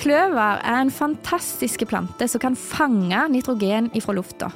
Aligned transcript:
Kløver 0.00 0.62
er 0.64 0.78
en 0.80 0.90
fantastisk 0.92 1.82
plante 1.90 2.24
som 2.30 2.40
kan 2.40 2.54
fange 2.56 3.18
nitrogen 3.28 3.90
ifra 3.96 4.14
lufta. 4.16 4.48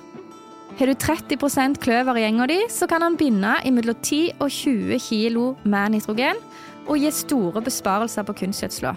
Har 0.78 0.88
du 0.88 0.94
30% 0.96 1.76
kløver 1.84 2.16
i 2.16 2.24
gjenga 2.24 2.46
di, 2.48 2.56
så 2.72 2.88
kan 2.88 3.04
den 3.04 3.18
binde 3.20 3.52
mellom 3.76 3.98
10 4.00 4.40
og 4.40 4.48
20 4.48 4.98
kg 5.04 5.68
med 5.68 5.94
nitrogen 5.94 6.40
og 6.88 6.96
gi 6.96 7.12
store 7.12 7.60
besparelser 7.62 8.24
på 8.24 8.38
kunstgjødsla. 8.40 8.94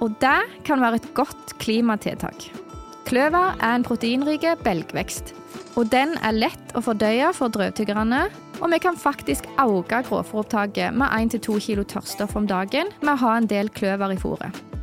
Og 0.00 0.16
det 0.24 0.64
kan 0.64 0.80
være 0.80 1.02
et 1.02 1.12
godt 1.14 1.54
klimatiltak. 1.60 2.48
Kløver 3.04 3.52
er 3.60 3.76
en 3.76 3.84
proteinrik 3.84 4.46
belgvekst, 4.64 5.34
og 5.76 5.92
den 5.92 6.16
er 6.24 6.34
lett 6.34 6.72
å 6.72 6.82
fordøye 6.82 7.28
for 7.36 7.52
drøvtyggerne. 7.52 8.24
Og 8.62 8.70
vi 8.72 8.80
kan 8.80 8.96
faktisk 8.96 9.50
øke 9.60 10.00
grovfòropptaket 10.08 10.96
med 10.96 11.12
1-2 11.36 11.60
kg 11.60 11.84
tørrstoff 11.84 12.38
om 12.40 12.48
dagen 12.48 12.88
med 13.02 13.18
å 13.18 13.20
ha 13.26 13.36
en 13.36 13.50
del 13.50 13.68
kløver 13.68 14.16
i 14.16 14.22
fôret. 14.22 14.73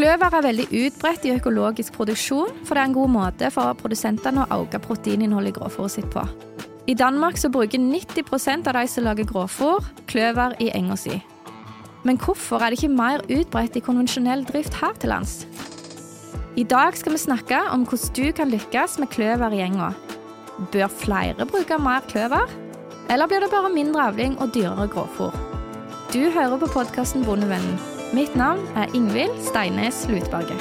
Kløver 0.00 0.32
er 0.32 0.44
veldig 0.46 0.64
utbredt 0.72 1.26
i 1.28 1.32
økologisk 1.34 1.92
produksjon, 1.92 2.54
for 2.64 2.72
det 2.72 2.80
er 2.80 2.88
en 2.88 2.94
god 2.96 3.10
måte 3.12 3.50
for 3.52 3.76
produsentene 3.76 4.46
å 4.46 4.62
øke 4.62 4.78
proteininnholdet 4.80 5.52
i 5.52 5.56
grovfòret 5.58 5.92
sitt 5.92 6.06
på. 6.14 6.22
I 6.88 6.94
Danmark 6.96 7.36
så 7.36 7.50
bruker 7.52 7.82
90 7.82 8.64
av 8.70 8.78
de 8.78 8.84
som 8.88 9.04
lager 9.04 9.28
grovfòr, 9.28 9.90
kløver 10.08 10.56
i 10.64 10.70
enga 10.72 10.96
si. 10.96 11.18
Men 12.08 12.16
hvorfor 12.16 12.64
er 12.64 12.72
det 12.72 12.80
ikke 12.80 12.96
mer 12.96 13.26
utbredt 13.28 13.76
i 13.76 13.84
konvensjonell 13.84 14.46
drift 14.48 14.80
her 14.80 14.96
til 14.96 15.12
lands? 15.12 15.44
I 16.56 16.64
dag 16.64 16.96
skal 16.96 17.18
vi 17.18 17.20
snakke 17.26 17.60
om 17.68 17.84
hvordan 17.84 18.16
du 18.16 18.32
kan 18.32 18.56
lykkes 18.56 18.96
med 19.04 19.12
kløver 19.12 19.52
i 19.52 19.60
enga. 19.68 19.92
Bør 20.72 20.88
flere 20.88 21.44
bruke 21.44 21.76
mer 21.76 22.08
kløver? 22.08 22.48
Eller 23.12 23.28
blir 23.28 23.44
det 23.44 23.52
bare 23.52 23.76
mindre 23.76 24.08
avling 24.08 24.40
og 24.40 24.56
dyrere 24.56 24.88
grovfòr? 24.88 25.36
Du 26.08 26.22
hører 26.32 26.56
på 26.56 26.72
podkasten 26.72 27.28
Bondevennen. 27.28 27.89
Mitt 28.12 28.36
navn 28.36 28.66
er 28.74 28.94
Ingvild 28.94 29.30
Steines 29.46 30.08
Lutberget. 30.08 30.58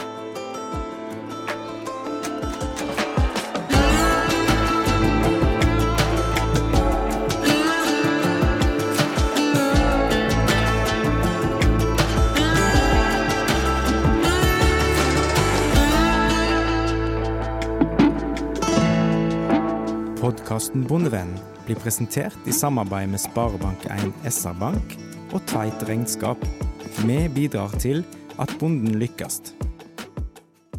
Podkasten 20.22 20.86
Bondevennen 20.86 21.40
blir 21.66 21.76
presentert 21.76 22.38
i 22.46 22.54
samarbeid 22.54 23.10
med 23.10 23.20
Sparebank1 23.20 24.14
SR-Bank 24.30 25.00
og 25.34 25.42
Tveit 25.50 25.90
Regnskap. 25.90 26.59
Vi 26.98 27.18
bidrar 27.36 27.74
til 27.80 28.04
at 28.42 28.52
bonden 28.60 28.98
lykkes. 29.00 29.42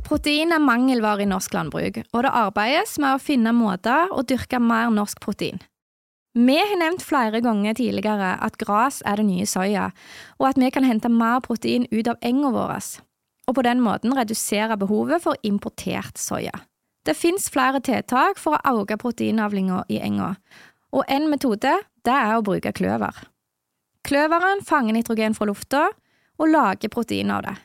Protein 0.05 0.51
er 0.51 0.63
mangelvare 0.63 1.23
i 1.23 1.29
norsk 1.31 1.55
landbruk, 1.55 2.01
og 2.13 2.25
det 2.27 2.33
arbeides 2.35 2.97
med 2.99 3.15
å 3.15 3.23
finne 3.23 3.53
måter 3.55 4.11
å 4.11 4.25
dyrke 4.27 4.59
mer 4.59 4.91
norsk 4.91 5.21
protein. 5.23 5.61
Vi 6.35 6.57
har 6.59 6.79
nevnt 6.79 7.03
flere 7.03 7.41
ganger 7.43 7.75
tidligere 7.79 8.33
at 8.43 8.59
gras 8.59 9.01
er 9.07 9.19
det 9.19 9.27
nye 9.29 9.47
soya, 9.47 9.89
og 10.39 10.51
at 10.51 10.59
vi 10.59 10.71
kan 10.75 10.87
hente 10.87 11.11
mer 11.11 11.39
protein 11.47 11.87
ut 11.91 12.11
av 12.11 12.19
enga 12.27 12.51
vår, 12.55 12.75
og 13.47 13.57
på 13.59 13.67
den 13.67 13.83
måten 13.83 14.15
redusere 14.15 14.79
behovet 14.79 15.23
for 15.23 15.39
importert 15.47 16.19
soya. 16.19 16.55
Det 17.07 17.17
finnes 17.17 17.49
flere 17.51 17.81
tiltak 17.81 18.39
for 18.39 18.59
å 18.59 18.83
øke 18.83 18.99
proteinavlinga 19.01 19.85
i 19.89 20.03
enga, 20.03 20.35
og 20.91 21.07
en 21.07 21.31
metode 21.31 21.79
det 22.05 22.15
er 22.15 22.37
å 22.37 22.45
bruke 22.45 22.75
kløver. 22.75 23.15
Kløveren 24.07 24.63
fanger 24.65 24.97
nitrogen 24.97 25.35
fra 25.37 25.47
lufta 25.51 25.89
og 26.41 26.49
lager 26.49 26.93
protein 26.93 27.31
av 27.31 27.45
det. 27.45 27.57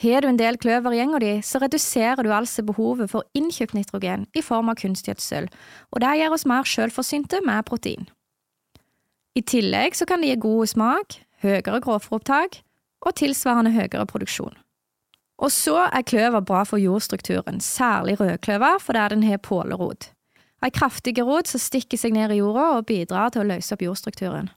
Har 0.00 0.24
du 0.24 0.30
en 0.30 0.38
del 0.40 0.56
kløver 0.56 0.94
i 0.94 0.98
gjenga 1.00 1.18
di, 1.20 1.32
så 1.44 1.60
reduserer 1.60 2.24
du 2.24 2.30
altså 2.32 2.64
behovet 2.64 3.10
for 3.12 3.26
innkjøpt 3.36 3.76
nitrogen 3.76 4.24
i 4.32 4.42
form 4.42 4.72
av 4.72 4.78
kunstgjødsel, 4.80 5.50
og 5.92 6.00
det 6.00 6.14
gjør 6.18 6.36
oss 6.36 6.46
mer 6.48 6.64
selvforsynte 6.64 7.42
med 7.44 7.66
protein. 7.68 8.08
I 9.36 9.44
tillegg 9.46 9.94
så 9.94 10.08
kan 10.08 10.24
det 10.24 10.32
gi 10.32 10.40
god 10.42 10.72
smak, 10.72 11.20
høyere 11.44 11.82
grovfòropptak 11.84 12.62
og 13.04 13.16
tilsvarende 13.20 13.74
høyere 13.76 14.06
produksjon. 14.08 14.56
Og 15.40 15.52
så 15.52 15.86
er 15.86 16.04
kløver 16.04 16.44
bra 16.44 16.64
for 16.68 16.80
jordstrukturen, 16.80 17.60
særlig 17.60 18.18
rødkløver 18.20 18.80
fordi 18.80 19.04
den 19.14 19.22
har 19.28 19.40
pålerot. 19.44 20.10
Ei 20.60 20.68
kraftig 20.68 21.16
rot 21.24 21.48
som 21.48 21.60
stikker 21.60 21.96
seg 21.96 22.12
ned 22.12 22.34
i 22.34 22.40
jorda 22.42 22.66
og 22.76 22.88
bidrar 22.88 23.32
til 23.32 23.44
å 23.44 23.48
løse 23.48 23.72
opp 23.72 23.84
jordstrukturen. 23.84 24.50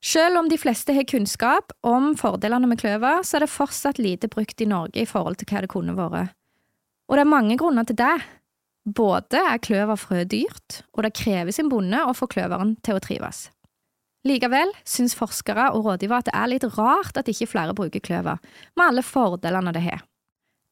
Selv 0.00 0.38
om 0.40 0.48
de 0.48 0.56
fleste 0.56 0.94
har 0.96 1.04
kunnskap 1.04 1.74
om 1.84 2.14
fordelene 2.16 2.68
med 2.70 2.80
kløver, 2.80 3.20
så 3.20 3.36
er 3.36 3.44
det 3.44 3.52
fortsatt 3.52 4.00
lite 4.00 4.30
brukt 4.32 4.60
i 4.60 4.68
Norge 4.68 5.02
i 5.02 5.08
forhold 5.08 5.36
til 5.40 5.50
hva 5.50 5.60
det 5.60 5.72
kunne 5.72 5.96
vært. 5.96 6.32
Og 7.10 7.18
det 7.18 7.24
er 7.24 7.32
mange 7.32 7.56
grunner 7.60 7.84
til 7.84 7.98
det. 7.98 8.16
Både 8.86 9.42
er 9.44 9.60
kløverfrø 9.60 10.22
dyrt, 10.30 10.82
og 10.96 11.04
det 11.04 11.16
krever 11.18 11.52
sin 11.52 11.68
bonde 11.68 12.00
å 12.06 12.14
få 12.16 12.30
kløveren 12.30 12.78
til 12.86 12.96
å 12.96 13.02
trives. 13.02 13.48
Likevel 14.24 14.72
syns 14.88 15.16
forskere 15.16 15.70
og 15.74 15.84
rådgivere 15.88 16.22
at 16.22 16.28
det 16.28 16.36
er 16.36 16.50
litt 16.52 16.66
rart 16.76 17.16
at 17.16 17.28
ikke 17.28 17.48
flere 17.50 17.76
bruker 17.76 18.04
kløver, 18.04 18.40
med 18.76 18.86
alle 18.86 19.04
fordelene 19.04 19.72
det 19.76 19.84
har. 19.84 20.06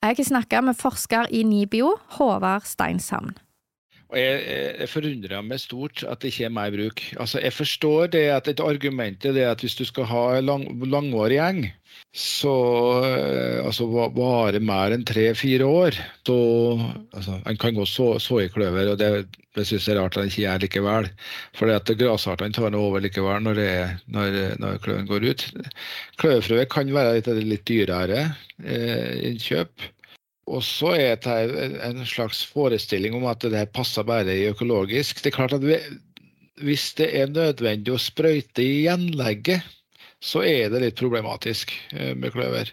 Jeg 0.05 0.17
har 0.21 0.28
snakka 0.31 0.62
med 0.62 0.78
forsker 0.78 1.28
i 1.34 1.43
NIBIO, 1.44 1.97
Håvard 2.17 2.69
Steinshamn. 2.69 3.34
Og 4.09 4.17
jeg, 4.17 4.37
jeg 4.81 4.89
forundrer 4.89 5.43
meg 5.45 5.61
stort 5.61 6.03
at 6.09 6.23
det 6.23 6.33
ikke 6.33 6.47
er 6.49 6.55
mer 6.57 6.73
bruk. 6.73 7.03
Altså, 7.21 7.43
jeg 7.45 7.53
forstår 7.53 8.15
det 8.15 8.25
at 8.33 8.49
et 8.49 8.63
argument 8.65 9.27
er 9.29 9.43
at 9.51 9.61
hvis 9.61 9.77
du 9.77 9.85
skal 9.85 10.09
ha 10.09 10.23
lang, 10.41 10.65
langvarig 10.89 11.37
gjeng, 11.37 11.67
så 12.17 12.55
eh, 13.05 13.59
altså 13.67 13.85
vare 14.17 14.61
mer 14.65 14.95
enn 14.95 15.05
tre-fire 15.07 15.67
år, 15.67 15.99
så 16.27 16.39
altså, 17.13 17.37
En 17.45 17.61
kan 17.61 17.77
gå 17.77 17.85
så, 17.87 18.15
så, 18.23 18.41
i 18.41 18.49
kløver, 18.49 18.95
og 18.95 18.99
det, 19.01 19.27
det 19.57 19.67
syns 19.69 19.89
jeg 19.89 19.97
er 19.97 20.01
rart 20.01 20.17
at 20.17 20.25
en 20.25 20.33
ikke 20.33 20.45
gjør 20.47 20.65
likevel. 20.65 21.11
For 21.59 21.75
at 21.75 21.93
grasartene 22.01 22.57
tar 22.57 22.73
noe 22.73 22.89
over 22.89 23.05
likevel 23.05 23.45
når, 23.45 23.61
det, 23.61 23.71
når, 24.15 24.41
når 24.63 24.81
kløven 24.85 25.11
går 25.11 25.29
ut. 25.29 25.47
Kløverfrø 26.23 26.65
kan 26.73 26.97
være 26.97 27.19
litt, 27.19 27.31
litt 27.45 27.69
dyrere 27.69 28.25
eh, 28.65 29.29
innkjøp. 29.29 29.91
Og 30.49 30.63
så 30.65 30.95
er 30.97 31.19
det 31.21 31.81
en 31.85 32.05
slags 32.09 32.45
forestilling 32.49 33.17
om 33.19 33.27
at 33.29 33.45
det 33.45 33.69
passer 33.77 34.07
bare 34.07 34.33
i 34.33 34.49
økologisk. 34.49 35.23
Det 35.23 35.33
er 35.33 35.37
klart 35.37 35.57
at 35.57 35.67
vi, 35.67 35.79
Hvis 36.59 36.95
det 36.99 37.13
er 37.15 37.29
nødvendig 37.31 37.93
å 37.95 38.01
sprøyte 38.03 38.65
i 38.65 38.81
gjenlegget, 38.89 39.63
så 40.19 40.43
er 40.43 40.73
det 40.73 40.81
litt 40.83 40.99
problematisk 40.99 41.71
eh, 41.95 42.17
med 42.19 42.33
kløver. 42.35 42.73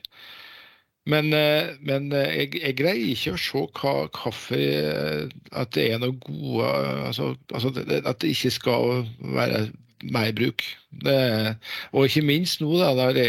Men, 1.06 1.30
eh, 1.38 1.76
men 1.86 2.10
eh, 2.10 2.32
jeg, 2.40 2.56
jeg, 2.64 2.78
greier 2.80 3.12
ikke 3.12 3.36
å 3.36 3.42
se 3.44 3.62
hva 3.78 3.94
kaffe 4.10 4.62
At 5.54 5.76
det 5.78 5.84
er 5.92 6.00
noe 6.02 6.16
gode 6.18 6.72
altså, 7.06 7.36
altså 7.54 7.70
At 8.02 8.24
det 8.24 8.32
ikke 8.34 8.54
skal 8.56 9.06
være 9.22 9.68
mer 10.02 10.32
bruk. 10.38 10.66
Det, 11.06 11.20
og 11.94 12.10
ikke 12.10 12.26
minst 12.26 12.62
nå, 12.62 12.74
da, 12.78 12.92
når, 12.98 13.22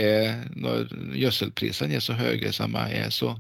når 0.57 0.89
gjødselprisene 1.17 1.97
er 1.97 2.03
så 2.05 2.17
høye 2.17 2.53
som 2.53 2.75
de 2.77 2.97
er. 2.97 3.13
så 3.13 3.37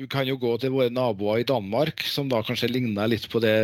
vi 0.00 0.06
kan 0.08 0.24
jo 0.28 0.36
gå 0.40 0.54
til 0.60 0.70
våre 0.72 0.90
naboer 0.92 1.38
i 1.42 1.48
Danmark, 1.48 2.02
som 2.08 2.28
da 2.30 2.42
kanskje 2.44 2.68
ligner 2.72 3.08
litt 3.10 3.26
på 3.28 3.40
det 3.44 3.56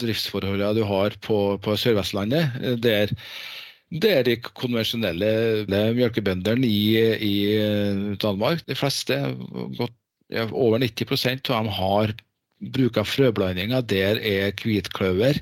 driftsforholdet 0.00 0.76
du 0.78 0.84
har 0.88 1.10
på, 1.24 1.58
på 1.60 1.76
Sør-Vestlandet. 1.80 2.44
Der, 2.80 3.06
der 3.92 4.22
de 4.24 4.36
konvensjonelle 4.46 5.66
melkebøndene 5.68 6.66
i, 6.66 6.96
i, 7.28 7.56
Danmark, 8.22 8.58
de 8.68 8.74
fleste, 8.78 9.14
godt, 9.76 9.92
ja, 10.32 10.44
over 10.48 10.78
90% 10.80 11.50
av 11.52 11.56
dem 11.60 11.68
har 11.76 12.14
bruk 12.74 12.96
av 12.96 13.04
frøblandinger 13.04 13.82
der 13.84 14.16
er 14.24 14.56
hvitkløver 14.56 15.36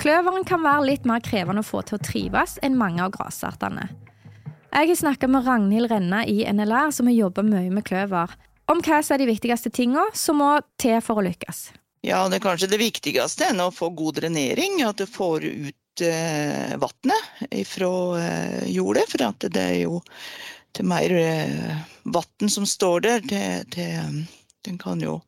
Kløveren 0.00 0.46
kan 0.48 0.62
være 0.64 0.86
litt 0.86 1.04
mer 1.08 1.20
krevende 1.24 1.60
å 1.60 1.66
få 1.66 1.82
til 1.84 1.98
å 1.98 2.04
trives 2.06 2.56
enn 2.64 2.78
mange 2.80 3.04
av 3.04 3.12
grasartene. 3.18 3.90
Jeg 4.72 4.90
har 4.92 5.00
snakka 5.02 5.28
med 5.28 5.44
Ragnhild 5.44 5.90
Renna 5.92 6.22
i 6.24 6.38
NLR, 6.48 6.88
som 6.94 7.10
har 7.10 7.18
jobba 7.18 7.44
mye 7.44 7.68
med 7.74 7.84
kløver, 7.84 8.32
om 8.72 8.80
hva 8.80 9.02
som 9.04 9.16
er 9.16 9.24
de 9.26 9.28
viktigste 9.34 9.72
tingene 9.76 10.08
som 10.16 10.40
må 10.40 10.54
til 10.80 10.96
for 11.04 11.20
å 11.20 11.26
lykkes. 11.28 11.66
Ja, 12.06 12.24
det 12.30 12.40
er 12.40 12.46
kanskje 12.48 12.72
det 12.72 12.80
viktigste 12.80 13.50
er 13.50 13.60
å 13.60 13.72
få 13.74 13.90
god 13.98 14.22
drenering, 14.22 14.80
at 14.88 15.02
du 15.02 15.08
får 15.10 15.44
ut 15.44 16.04
eh, 16.06 16.76
vannet 16.80 17.56
fra 17.68 17.94
eh, 18.22 18.60
jordet. 18.72 19.08
For 19.10 19.28
at 19.28 19.50
det 19.52 19.64
er 19.64 19.80
jo 19.82 20.00
til 20.76 20.88
mer 20.88 21.12
eh, 21.16 21.76
vann 22.04 22.50
som 22.52 22.66
står 22.68 23.00
der, 23.06 23.24
det, 23.24 23.46
det, 23.76 23.88
den 24.66 24.78
kan 24.78 25.00
jo 25.00 25.20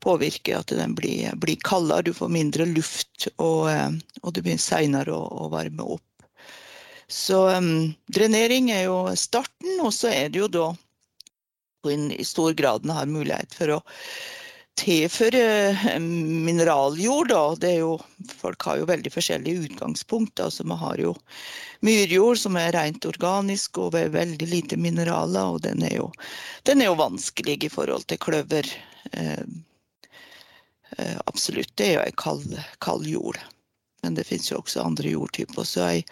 påvirke 0.00 0.56
at 0.56 0.72
den 0.72 0.94
blir, 0.96 1.34
blir 1.36 1.60
kaldere, 1.64 2.08
du 2.08 2.14
får 2.16 2.32
mindre 2.32 2.66
luft, 2.70 3.28
og, 3.36 3.68
eh, 3.70 3.90
og 4.22 4.34
det 4.34 4.44
begynner 4.44 4.64
seinere 4.64 5.16
å, 5.16 5.20
å, 5.44 5.50
varme 5.52 5.86
opp. 5.96 6.06
Så 7.10 7.42
um, 7.58 7.90
drenering 8.06 8.70
er 8.70 8.84
jo 8.86 9.00
starten, 9.18 9.80
og 9.82 9.90
så 9.94 10.12
er 10.14 10.30
det 10.30 10.44
jo 10.44 10.50
da 10.52 10.68
i 11.90 12.24
stor 12.28 12.52
grad 12.54 12.84
har 12.92 13.08
mulighet 13.10 13.56
for 13.56 13.72
å 13.74 13.78
tilføre 14.80 15.42
for 15.76 16.00
mineraljord, 16.00 17.30
da. 17.30 17.68
Er 17.68 17.78
jo, 17.82 17.92
folk 18.40 18.64
har 18.66 18.80
jo 18.80 18.88
veldig 18.88 19.12
forskjellige 19.12 19.68
utgangspunkt. 19.68 20.40
Altså, 20.40 20.64
vi 20.64 20.78
har 20.82 21.02
jo 21.02 21.14
myrjord 21.86 22.40
som 22.40 22.58
er 22.60 22.72
rent 22.76 23.06
organisk 23.08 23.78
og 23.82 23.94
med 23.96 24.14
veldig 24.16 24.48
lite 24.50 24.80
mineraler, 24.80 25.56
og 25.56 25.62
den 25.66 25.84
er 25.86 25.96
jo, 25.98 26.10
den 26.68 26.80
er 26.80 26.90
jo 26.90 27.00
vanskelig 27.00 27.58
i 27.64 27.72
forhold 27.72 28.08
til 28.08 28.20
kløver. 28.22 28.68
Eh, 29.12 29.44
eh, 30.96 31.16
absolutt. 31.26 31.72
Det 31.76 31.86
er 31.86 31.96
jo 31.98 32.04
ei 32.08 32.16
kald, 32.16 32.58
kald, 32.80 33.08
jord. 33.08 33.40
Men 34.02 34.16
det 34.16 34.26
finnes 34.28 34.50
jo 34.50 34.60
også 34.60 34.84
andre 34.84 35.12
jordtyper. 35.12 35.66
Så 35.68 35.84
ei, 35.86 36.04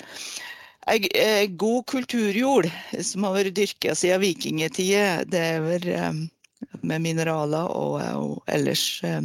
ei, 0.88 1.00
ei 1.16 1.46
god 1.48 1.86
kulturjord 1.88 2.68
som 3.00 3.24
har 3.24 3.38
vært 3.40 3.56
dyrka 3.56 3.96
siden 3.96 4.24
vikingtida, 4.24 5.24
det 5.28 5.46
er 5.54 5.64
vel 5.64 5.94
eh, 5.94 6.26
med 6.82 7.04
mineraler 7.04 7.70
og, 7.70 7.98
og 8.02 8.50
ellers 8.50 8.84
eh, 9.06 9.22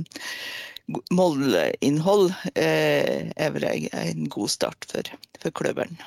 mollinnhold 1.14 2.34
eh, 2.56 3.32
er 3.36 3.56
vel 3.56 3.70
en 3.70 4.28
god 4.32 4.52
start 4.52 4.90
for, 4.90 5.14
for 5.40 5.56
kløveren. 5.56 5.98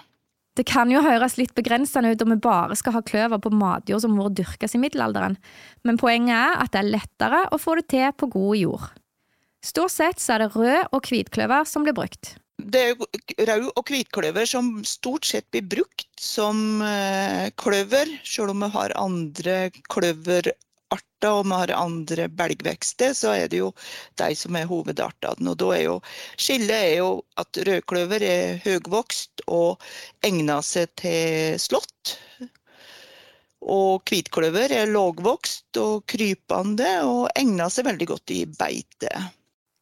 Det 0.57 0.65
kan 0.65 0.89
jo 0.89 1.03
høres 1.05 1.37
litt 1.37 1.53
begrensende 1.57 2.15
ut 2.15 2.23
om 2.25 2.33
vi 2.33 2.39
bare 2.41 2.77
skal 2.81 2.97
ha 2.97 3.03
kløver 3.05 3.41
på 3.45 3.53
matjord 3.53 4.01
som 4.07 4.17
har 4.17 4.33
dyrkes 4.33 4.77
i 4.77 4.81
middelalderen, 4.81 5.37
men 5.85 6.01
poenget 6.01 6.33
er 6.37 6.63
at 6.63 6.73
det 6.73 6.81
er 6.81 6.95
lettere 6.95 7.43
å 7.53 7.61
få 7.61 7.77
det 7.81 7.91
til 7.93 8.09
på 8.17 8.31
god 8.33 8.57
jord. 8.63 8.87
Stort 9.67 9.93
sett 9.93 10.23
så 10.23 10.37
er 10.37 10.45
det 10.45 10.55
rød- 10.55 10.93
og 10.97 11.09
hvitkløver 11.11 11.69
som 11.69 11.85
blir 11.85 11.97
brukt. 11.97 12.37
Det 12.57 12.81
er 12.81 12.95
jo 12.95 13.07
rød- 13.51 13.73
og 13.77 13.91
hvitkløver 13.91 14.49
som 14.49 14.71
stort 14.89 15.29
sett 15.29 15.45
blir 15.53 15.67
brukt 15.77 16.09
som 16.21 16.81
eh, 16.81 17.51
kløver, 17.61 18.09
selv 18.25 18.55
om 18.55 18.65
vi 18.65 18.71
har 18.73 18.97
andre 18.97 19.59
kløver 19.93 20.55
arter 20.95 21.33
og 21.33 21.47
vi 21.47 21.57
har 21.57 21.73
andre 21.77 22.29
belgvekster, 22.29 23.15
så 23.17 23.33
er 23.35 23.49
det 23.51 23.63
jo 23.63 23.73
de 24.21 24.29
som 24.39 24.57
er 24.59 24.69
hovedartene. 24.71 25.53
Og 25.53 25.59
da 25.61 25.71
er 25.77 25.85
jo 25.87 25.97
skillet 26.39 26.77
er 26.77 26.95
jo 27.01 27.11
at 27.41 27.63
rødkløver 27.69 28.27
er 28.27 28.61
høgvokst 28.65 29.47
og 29.47 29.83
egner 30.27 30.63
seg 30.67 30.93
til 31.01 31.59
slått. 31.63 32.17
Og 33.67 34.05
hvitkløver 34.07 34.77
er 34.77 34.93
lågvokst 34.93 35.81
og 35.83 36.05
krypende 36.11 36.93
og 37.09 37.27
egner 37.35 37.73
seg 37.73 37.89
veldig 37.89 38.11
godt 38.13 38.35
i 38.37 38.45
beite. 38.47 39.11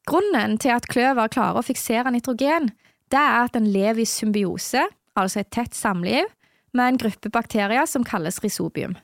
Grunnen 0.08 0.56
til 0.60 0.72
at 0.72 0.88
kløver 0.88 1.32
klarer 1.32 1.60
å 1.60 1.64
fiksere 1.64 2.12
nitrogen, 2.12 2.70
det 3.12 3.20
er 3.20 3.44
at 3.44 3.54
den 3.56 3.68
lever 3.72 4.02
i 4.04 4.08
symbiose, 4.08 4.82
altså 5.16 5.40
et 5.40 5.52
tett 5.52 5.76
samliv, 5.76 6.28
med 6.74 6.94
en 6.94 7.00
gruppe 7.04 7.30
bakterier 7.32 7.86
som 7.86 8.04
kalles 8.04 8.40
rhizobium. 8.42 8.96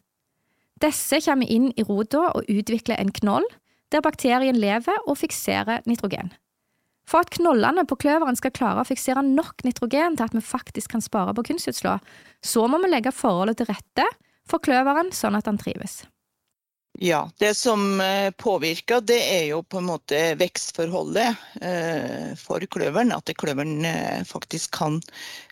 Disse 0.81 1.21
kommer 1.25 1.51
inn 1.51 1.71
i 1.77 1.85
rota 1.85 2.31
og 2.33 2.49
utvikler 2.49 3.01
en 3.01 3.13
knoll, 3.21 3.47
der 3.93 4.05
bakterien 4.05 4.57
lever 4.57 5.03
og 5.07 5.19
fikserer 5.21 5.83
nitrogen. 5.89 6.33
For 7.11 7.25
at 7.25 7.33
knollene 7.35 7.83
på 7.91 7.99
kløveren 7.99 8.39
skal 8.39 8.55
klare 8.55 8.85
å 8.85 8.87
fiksere 8.87 9.23
nok 9.27 9.65
nitrogen 9.67 10.17
til 10.17 10.29
at 10.29 10.37
vi 10.37 10.45
faktisk 10.45 10.95
kan 10.95 11.03
spare 11.03 11.35
på 11.35 11.45
kunstgjødsla, 11.49 11.99
så 12.45 12.67
må 12.71 12.79
vi 12.85 12.93
legge 12.93 13.13
forholdet 13.15 13.59
til 13.61 13.71
rette 13.73 14.07
for 14.49 14.63
kløveren 14.63 15.11
sånn 15.15 15.39
at 15.39 15.49
den 15.49 15.59
trives. 15.59 16.05
Ja, 17.03 17.31
det 17.39 17.55
som 17.57 18.01
eh, 18.01 18.31
påvirker, 18.31 19.01
det 19.01 19.17
er 19.25 19.45
jo 19.49 19.63
på 19.65 19.79
en 19.81 19.87
måte 19.89 20.19
vekstforholdet 20.37 21.63
eh, 21.65 22.33
for 22.37 22.61
kløveren. 22.69 23.15
At 23.17 23.31
kløveren 23.41 23.87
eh, 23.89 24.21
faktisk 24.29 24.75
kan, 24.77 24.99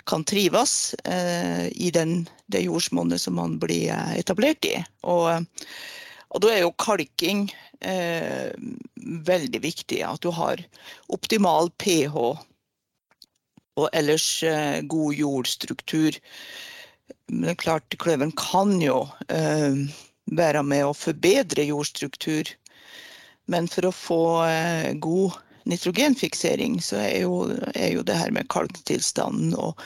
kan 0.04 0.26
trives 0.28 0.92
i 1.08 1.88
den, 1.94 2.26
det 2.52 2.66
jordsmonnet 2.66 3.22
som 3.22 3.38
man 3.40 3.54
blir 3.62 3.96
etablert 4.20 4.68
i. 4.68 4.74
Og, 5.08 5.46
og 6.28 6.44
da 6.44 6.50
er 6.52 6.66
jo 6.66 6.74
kalking 6.84 7.46
eh, 7.80 8.52
veldig 9.32 9.62
viktig. 9.64 10.02
At 10.04 10.20
du 10.20 10.28
har 10.36 10.60
optimal 11.16 11.72
pH 11.80 12.18
og 13.78 13.88
ellers 13.96 14.26
eh, 14.44 14.82
god 14.84 15.16
jordstruktur. 15.16 16.20
Men 17.32 17.48
det 17.48 17.56
er 17.56 17.62
klart, 17.64 17.98
kløveren 18.04 18.36
kan 18.36 18.76
jo 18.82 19.06
eh, 19.32 19.88
være 20.36 20.62
med 20.66 20.86
å 20.86 20.96
forbedre 20.96 21.66
jordstruktur. 21.68 22.50
Men 23.48 23.68
for 23.70 23.88
å 23.88 23.94
få 23.94 24.22
eh, 24.44 24.92
god 25.00 25.38
nitrogenfiksering, 25.68 26.78
så 26.84 27.00
er 27.02 27.22
jo, 27.26 27.40
er 27.74 27.92
jo 27.96 28.04
det 28.06 28.16
her 28.16 28.32
med 28.34 28.48
kalktilstanden 28.52 29.54
og, 29.56 29.80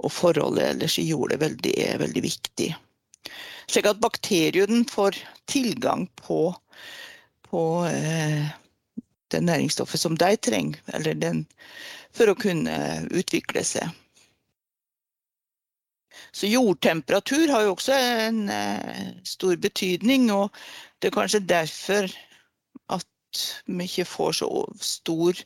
og, 0.00 0.12
forholdet 0.12 0.70
ellers 0.72 0.98
i 1.00 1.08
jordet 1.10 1.40
veldig, 1.42 1.74
veldig 2.02 2.22
viktig. 2.24 2.70
Slik 3.66 3.88
at 3.90 4.00
bakterien 4.00 4.84
får 4.88 5.18
tilgang 5.50 6.06
på, 6.20 6.54
på 7.48 7.62
eh, 7.90 8.48
det 9.32 9.42
næringsstoffet 9.44 10.00
som 10.00 10.16
de 10.16 10.32
trenger, 10.40 10.80
eller 10.96 11.18
den, 11.18 11.44
for 12.16 12.30
å 12.30 12.38
kunne 12.38 12.76
utvikle 13.10 13.64
seg. 13.66 13.90
Så 16.32 16.48
jordtemperatur 16.50 17.50
har 17.52 17.66
jo 17.66 17.74
også 17.74 17.96
en 17.96 18.48
eh, 18.52 19.12
stor 19.24 19.56
betydning, 19.60 20.30
og 20.34 20.50
det 21.00 21.10
er 21.10 21.16
kanskje 21.16 21.42
derfor 21.44 22.10
at 22.92 23.44
vi 23.66 23.88
ikke 23.88 24.08
får 24.08 24.38
så 24.40 24.50
stor 24.80 25.38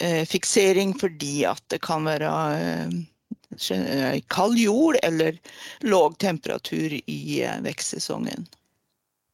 eh, 0.00 0.24
fiksering, 0.28 0.94
fordi 1.00 1.44
at 1.48 1.62
det 1.72 1.82
kan 1.84 2.06
være 2.08 2.32
eh, 2.58 4.20
kald 4.28 4.58
jord 4.58 4.96
eller 5.02 5.38
låg 5.80 6.18
temperatur 6.18 6.98
i 7.06 7.42
eh, 7.42 7.60
vekstsesongen. 7.64 8.48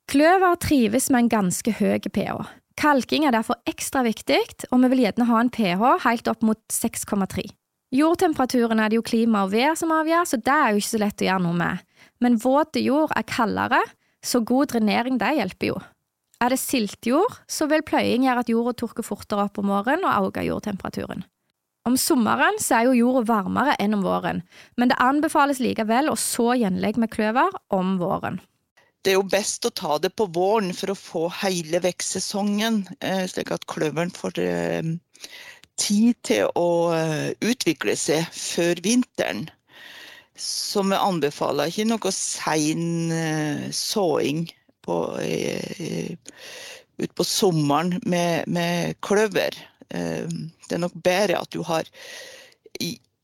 Kløver 0.08 0.56
trives 0.56 1.10
med 1.10 1.26
en 1.26 1.34
ganske 1.34 1.75
høy 1.81 2.00
pH. 2.00 2.49
Kalking 2.78 3.26
er 3.26 3.34
derfor 3.34 3.58
ekstra 3.69 4.05
viktig, 4.06 4.38
og 4.70 4.82
vi 4.84 4.90
vil 4.93 5.02
gjerne 5.05 5.26
ha 5.28 5.40
en 5.43 5.50
pH 5.52 5.82
helt 6.06 6.31
opp 6.31 6.44
mot 6.46 6.60
6,3. 6.72 7.49
Jordtemperaturen 7.94 8.82
er 8.82 8.90
det 8.90 8.99
jo 8.99 9.06
klima 9.06 9.46
og 9.46 9.55
vær 9.55 9.76
som 9.79 9.94
avgjør, 9.96 10.26
så 10.29 10.37
det 10.37 10.55
er 10.55 10.75
jo 10.75 10.81
ikke 10.82 10.90
så 10.90 11.00
lett 11.00 11.23
å 11.25 11.29
gjøre 11.31 11.44
noe 11.46 11.56
med. 11.56 11.87
Men 12.20 12.37
våte 12.43 12.82
jord 12.85 13.14
er 13.17 13.25
kaldere, 13.29 13.81
så 14.25 14.43
god 14.44 14.75
drenering 14.75 15.17
det 15.20 15.31
hjelper 15.38 15.70
jo. 15.70 15.79
Er 16.44 16.52
det 16.52 16.61
siltjord, 16.61 17.40
så 17.50 17.67
vil 17.70 17.82
pløying 17.87 18.26
gjøre 18.26 18.44
at 18.44 18.52
jorda 18.52 18.75
tørker 18.79 19.06
fortere 19.06 19.49
opp 19.49 19.58
om 19.58 19.73
våren 19.73 20.05
og 20.06 20.29
øker 20.29 20.46
jordtemperaturen. 20.46 21.25
Om 21.88 21.96
sommeren 21.96 22.58
så 22.61 22.76
er 22.76 22.88
jo 22.90 22.99
jorda 22.99 23.25
varmere 23.31 23.75
enn 23.81 23.96
om 23.96 24.05
våren, 24.05 24.43
men 24.76 24.93
det 24.93 25.00
anbefales 25.00 25.63
likevel 25.65 26.13
å 26.13 26.19
så 26.20 26.53
gjenlegg 26.60 27.01
med 27.01 27.10
kløver 27.15 27.56
om 27.74 27.96
våren. 28.03 28.36
Det 29.03 29.15
er 29.15 29.17
jo 29.17 29.29
best 29.31 29.65
å 29.65 29.72
ta 29.72 29.96
det 30.03 30.10
på 30.19 30.27
våren 30.34 30.74
for 30.77 30.93
å 30.93 30.98
få 30.98 31.29
hele 31.41 31.81
vekstsesongen, 31.81 32.82
eh, 33.01 33.24
slik 33.31 33.55
at 33.55 33.65
kløveren 33.70 34.13
får 34.13 34.41
eh, 34.43 34.91
tid 35.79 36.19
til 36.27 36.51
å 36.58 36.69
eh, 36.94 37.31
utvikle 37.44 37.94
seg 37.99 38.27
før 38.35 38.81
vinteren. 38.85 39.47
Så 40.39 40.85
vi 40.87 40.99
anbefaler 40.99 41.70
ikke 41.70 41.89
noe 41.89 42.13
sein 42.15 43.11
eh, 43.15 43.67
såing 43.75 44.47
på, 44.87 44.99
utpå 47.05 47.27
sommeren 47.27 47.99
med, 48.08 48.47
med, 48.47 48.97
kløver. 49.05 49.56
Eh, 49.91 50.27
det 50.69 50.77
er 50.79 50.85
nok 50.85 50.97
bedre 51.05 51.43
at 51.43 51.55
du 51.55 51.63
har 51.67 51.89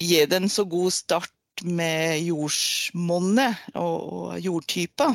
Gi 0.04 0.24
den 0.26 0.48
så 0.50 0.64
god 0.68 0.90
start 0.92 1.62
med 1.62 2.18
jordsmonnet 2.26 3.76
og 3.78 4.34
jordtyper. 4.42 5.14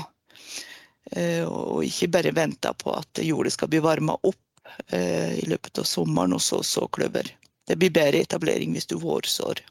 Og 1.52 1.84
ikke 1.84 2.08
bare 2.16 2.32
vente 2.34 2.72
på 2.80 2.94
at 2.96 3.20
jordet 3.22 3.52
skal 3.54 3.70
bli 3.70 3.82
varma 3.84 4.16
opp 4.24 4.40
Eh, 4.40 4.49
i 4.94 5.46
løpet 5.50 5.82
av 5.82 5.88
sommeren, 5.88 6.34
og 6.34 6.42
så 6.42 6.62
såkløver. 6.66 7.32
Det 7.70 7.78
blir 7.78 7.94
bedre 7.94 8.24
etablering 8.26 8.74
hvis 8.74 8.90
du 8.90 8.96
vårsår. 9.02 9.62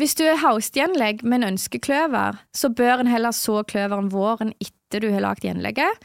Hvis 0.00 0.16
du 0.18 0.24
er 0.26 0.40
haustgjenlegg, 0.42 1.22
men 1.22 1.46
ønsker 1.46 1.80
kløver, 1.82 2.40
så 2.52 2.68
bør 2.68 3.04
en 3.04 3.10
heller 3.10 3.34
så 3.36 3.62
kløveren 3.62 4.10
våren 4.10 4.52
etter 4.58 5.04
du 5.04 5.12
har 5.14 5.22
lagd 5.22 5.46
gjenlegget, 5.46 6.02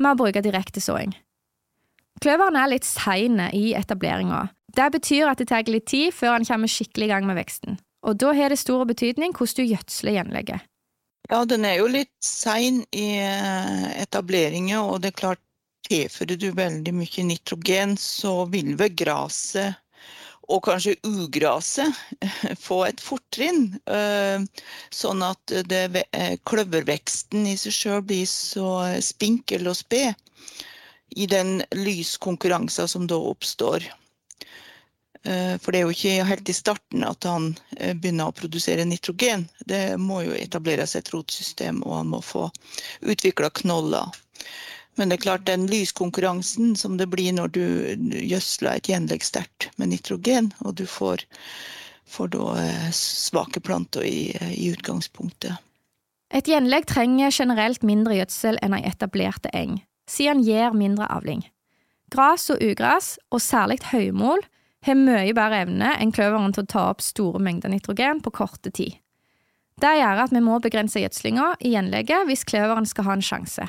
med 0.00 0.14
å 0.14 0.20
bruke 0.22 0.42
direkte 0.44 0.80
såing. 0.80 1.12
Kløveren 2.24 2.56
er 2.56 2.70
litt 2.72 2.88
seine 2.88 3.50
i 3.52 3.74
etableringa. 3.76 4.46
Det 4.76 4.86
betyr 4.92 5.28
at 5.30 5.40
det 5.40 5.50
tar 5.52 5.68
litt 5.68 5.86
tid 5.88 6.14
før 6.16 6.38
han 6.38 6.48
kommer 6.48 6.70
skikkelig 6.70 7.08
i 7.08 7.12
gang 7.12 7.28
med 7.28 7.38
veksten. 7.38 7.76
Og 8.08 8.16
da 8.20 8.32
har 8.36 8.52
det 8.52 8.60
stor 8.60 8.84
betydning 8.88 9.34
hvordan 9.36 9.60
du 9.60 9.72
gjødsler 9.74 10.16
gjenlegget. 10.16 10.66
Ja, 11.26 11.42
den 11.44 11.64
er 11.66 11.80
jo 11.80 11.88
litt 11.90 12.12
sein 12.22 12.84
i 12.94 13.06
etableringen, 13.18 14.02
etableringa, 14.06 14.82
og 14.86 15.00
det 15.02 15.10
er 15.10 15.20
klart 15.20 15.40
tilfører 15.86 16.38
du 16.40 16.50
veldig 16.56 16.94
mye 16.94 17.26
nitrogen, 17.30 17.96
så 18.00 18.44
vil 18.52 18.74
vel 18.78 18.94
gresset 18.98 19.82
og 20.46 20.62
kanskje 20.66 20.94
ugraset 21.06 21.94
få 22.66 22.82
et 22.86 23.02
fortrinn. 23.02 23.72
Eh, 23.90 24.44
sånn 24.94 25.24
at 25.26 25.54
det, 25.70 26.06
eh, 26.12 26.36
kløverveksten 26.46 27.48
i 27.50 27.56
seg 27.58 27.74
sjøl 27.74 28.02
blir 28.06 28.26
så 28.30 28.70
spinkel 29.02 29.66
og 29.70 29.78
sped 29.78 30.14
i 31.16 31.26
den 31.30 31.60
lyskonkurransen 31.74 32.90
som 32.90 33.06
da 33.10 33.18
oppstår. 33.18 33.88
Eh, 35.26 35.56
for 35.58 35.72
det 35.72 35.80
er 35.80 35.86
jo 35.86 35.96
ikke 35.96 36.28
helt 36.30 36.52
i 36.52 36.54
starten 36.54 37.06
at 37.06 37.26
han 37.26 37.50
begynner 37.74 38.30
å 38.30 38.36
produsere 38.36 38.86
nitrogen. 38.86 39.48
Det 39.66 39.98
må 39.98 40.22
jo 40.28 40.38
etableres 40.38 40.94
et 40.94 41.10
rotsystem, 41.14 41.82
og 41.82 42.02
han 42.02 42.14
må 42.14 42.22
få 42.22 42.46
utvikla 43.02 43.50
knoller. 43.62 44.14
Men 44.96 45.10
det 45.10 45.18
er 45.18 45.24
klart 45.26 45.48
den 45.48 45.66
lyskonkurransen 45.68 46.74
som 46.76 46.96
det 46.96 47.08
blir 47.12 47.34
når 47.36 47.52
du 47.52 47.64
gjødsler 48.24 48.78
et 48.78 48.88
gjenlegg 48.88 49.24
sterkt 49.24 49.68
med 49.76 49.92
nitrogen, 49.92 50.52
og 50.64 50.78
du 50.80 50.86
får, 50.88 51.26
får 52.08 52.32
da 52.32 52.46
eh, 52.62 52.88
svake 52.96 53.60
planter 53.60 54.06
i, 54.08 54.32
i 54.56 54.70
utgangspunktet. 54.72 55.60
Et 56.34 56.48
gjenlegg 56.48 56.88
trenger 56.90 57.30
generelt 57.30 57.84
mindre 57.86 58.16
gjødsel 58.16 58.58
enn 58.64 58.74
ei 58.74 58.82
etablerte 58.88 59.52
eng, 59.54 59.78
siden 60.10 60.40
den 60.42 60.48
gir 60.48 60.74
mindre 60.74 61.06
avling. 61.12 61.44
Gras 62.10 62.48
og 62.50 62.62
ugras, 62.62 63.16
og 63.30 63.42
særlig 63.42 63.82
høymål, 63.92 64.42
har 64.86 64.98
mye 64.98 65.34
bedre 65.34 65.64
evne 65.64 65.92
enn 66.00 66.12
kløveren 66.14 66.54
til 66.54 66.64
å 66.64 66.70
ta 66.70 66.84
opp 66.92 67.02
store 67.02 67.40
mengder 67.42 67.72
nitrogen 67.72 68.22
på 68.22 68.32
korte 68.34 68.70
tid. 68.70 68.98
Det 69.82 69.92
gjør 69.98 70.22
at 70.24 70.32
vi 70.32 70.40
må 70.40 70.56
begrense 70.62 71.02
gjødslinga 71.02 71.56
i 71.60 71.74
gjenlegget 71.74 72.28
hvis 72.30 72.46
kløveren 72.48 72.86
skal 72.88 73.10
ha 73.10 73.16
en 73.18 73.24
sjanse. 73.24 73.66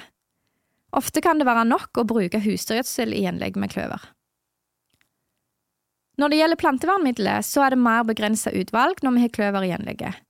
Ofte 0.96 1.22
kan 1.22 1.40
det 1.40 1.48
være 1.48 1.66
nok 1.68 2.00
å 2.00 2.06
bruke 2.08 2.40
husdyrgjødsel 2.44 3.16
i 3.16 3.26
gjenlegg 3.26 3.58
med 3.60 3.74
kløver. 3.74 4.06
Når 6.18 6.32
det 6.32 6.38
gjelder 6.40 6.62
plantevernmidler, 6.62 7.44
så 7.46 7.66
er 7.66 7.76
det 7.76 7.84
mer 7.84 8.06
begrensa 8.08 8.54
utvalg 8.56 9.04
når 9.06 9.14
vi 9.14 9.26
har 9.26 9.34
kløver 9.36 9.66
i 9.66 9.74
gjenlegget. 9.74 10.24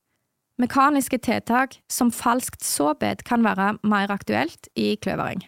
Mekaniske 0.58 1.20
tiltak 1.22 1.78
som 1.92 2.10
falskt 2.12 2.66
såbed 2.66 3.22
kan 3.28 3.46
være 3.46 3.76
mer 3.88 4.12
aktuelt 4.12 4.68
i 4.76 4.96
kløvering. 4.98 5.46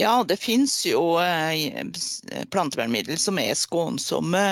Ja, 0.00 0.24
det 0.24 0.40
finnes 0.40 0.74
jo 0.84 1.16
plantevernmidler 2.52 3.20
som 3.20 3.38
er 3.40 3.54
skånsomme 3.56 4.44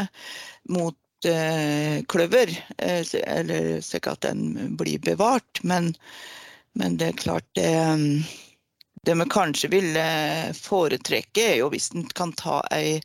mot 0.72 1.28
eh, 1.28 2.00
kløver. 2.08 2.52
Eh, 2.78 3.02
eller 3.24 3.80
slik 3.84 4.08
at 4.08 4.22
den 4.24 4.76
blir 4.78 5.02
bevart. 5.04 5.60
Men, 5.62 5.92
men 6.78 6.96
det 7.00 7.10
er 7.10 7.20
klart 7.24 7.48
det, 7.58 7.68
det 9.06 9.16
vi 9.20 9.28
kanskje 9.32 9.70
vil 9.72 9.98
foretrekke, 10.58 11.48
er 11.54 11.58
jo 11.62 11.70
hvis 11.72 11.90
en 11.94 12.06
kan 12.16 12.32
ta 12.38 12.62
ei 12.74 13.00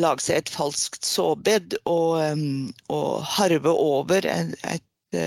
lage 0.00 0.24
seg 0.24 0.40
et 0.40 0.52
falskt 0.52 1.04
såbed 1.04 1.74
og, 1.84 2.22
og 2.88 3.10
harve 3.36 3.72
over 3.76 4.24
et, 4.24 4.54
et 4.64 5.18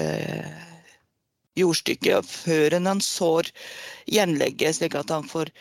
jordstykke 1.57 2.21
før 2.25 2.77
en 2.77 3.03
sår 3.03 3.51
gjenlegget, 4.09 4.79
slik 4.79 4.97
at 4.97 5.13
han 5.13 5.27
får 5.29 5.53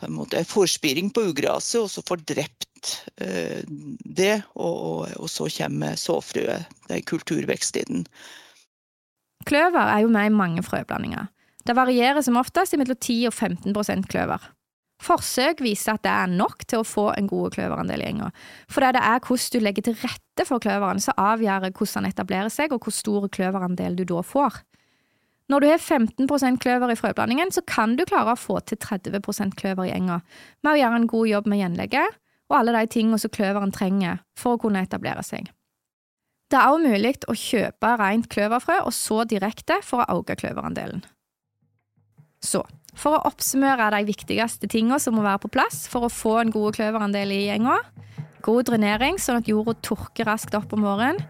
på 0.00 0.06
en 0.06 0.14
måte 0.16 0.40
forspiring 0.48 1.10
på 1.12 1.26
ugraset, 1.32 1.82
og 1.82 1.90
så 1.92 2.04
får 2.06 2.24
drept 2.30 2.94
uh, 3.20 3.60
det. 4.04 4.42
Og, 4.54 4.76
og, 4.76 5.02
og, 5.18 5.28
så 5.30 5.48
kommer 5.52 5.98
såfrøet. 6.00 6.70
Det 6.88 6.96
er 6.96 7.10
kulturvekst 7.10 7.76
i 7.76 7.84
den. 7.90 8.06
Kløver 9.48 9.90
er 9.90 10.04
jo 10.04 10.12
med 10.12 10.30
i 10.30 10.34
mange 10.34 10.64
frøblandinger. 10.64 11.28
Det 11.66 11.76
varierer 11.78 12.24
som 12.24 12.38
oftest 12.40 12.74
mellom 12.78 12.98
10 12.98 13.28
og 13.30 13.34
15% 13.36 14.08
kløver. 14.10 14.50
Forsøk 15.02 15.62
viser 15.64 15.96
at 15.96 16.04
det 16.06 16.12
er 16.12 16.30
nok 16.30 16.62
til 16.70 16.82
å 16.82 16.86
få 16.86 17.08
en 17.16 17.26
god 17.30 17.56
kløverandel 17.56 18.04
i 18.04 18.08
enga. 18.12 18.28
For 18.70 18.84
det 18.84 19.02
er 19.02 19.22
hvordan 19.22 19.54
du 19.54 19.64
legger 19.64 19.86
til 19.88 19.96
rette 19.98 20.46
for 20.46 20.62
kløveren 20.62 21.02
som 21.02 21.18
avgjør 21.18 21.70
hvordan 21.70 22.04
den 22.06 22.12
etablerer 22.12 22.52
seg, 22.54 22.74
og 22.74 22.86
hvor 22.86 22.94
stor 22.94 23.26
kløverandel 23.34 23.98
du 23.98 24.04
da 24.06 24.22
får. 24.22 24.60
Når 25.50 25.60
du 25.60 25.66
har 25.68 25.82
15% 25.82 26.60
kløver 26.62 26.92
i 26.92 26.96
frøblandingen, 26.96 27.50
så 27.50 27.64
kan 27.66 27.96
du 27.98 28.04
klare 28.08 28.32
å 28.32 28.38
få 28.38 28.60
til 28.62 28.78
30% 28.78 29.56
kløver 29.58 29.88
i 29.88 29.94
enga 29.94 30.20
med 30.62 30.70
å 30.70 30.78
gjøre 30.78 31.00
en 31.00 31.10
god 31.10 31.28
jobb 31.28 31.50
med 31.50 31.60
gjenlegget 31.60 32.20
og 32.52 32.58
alle 32.58 32.76
de 32.76 32.92
tingene 32.92 33.18
som 33.18 33.32
kløveren 33.32 33.74
trenger 33.74 34.22
for 34.38 34.54
å 34.54 34.62
kunne 34.62 34.84
etablere 34.84 35.24
seg. 35.26 35.50
Det 36.52 36.60
er 36.60 36.68
også 36.68 36.84
mulig 36.84 37.12
å 37.32 37.36
kjøpe 37.36 37.90
rent 37.98 38.28
kløverfrø 38.32 38.78
og 38.84 38.94
så 38.94 39.22
direkte 39.28 39.80
for 39.84 40.04
å 40.04 40.20
øke 40.20 40.36
kløverandelen. 40.38 41.02
Så, 42.42 42.64
for 42.98 43.16
å 43.16 43.24
oppsummere 43.30 43.88
de 43.94 44.02
viktigste 44.10 44.68
tingene 44.70 44.98
som 45.00 45.14
må 45.16 45.24
være 45.24 45.44
på 45.44 45.52
plass 45.54 45.86
for 45.90 46.06
å 46.06 46.12
få 46.12 46.40
en 46.42 46.50
god 46.52 46.76
kløverandel 46.76 47.32
i 47.32 47.44
gjenga. 47.46 47.78
god 48.42 48.66
drenering 48.66 49.20
sånn 49.22 49.38
at 49.38 49.48
jorda 49.48 49.76
tørker 49.86 50.26
raskt 50.26 50.54
opp 50.58 50.72
om 50.74 50.82
våren, 50.82 51.20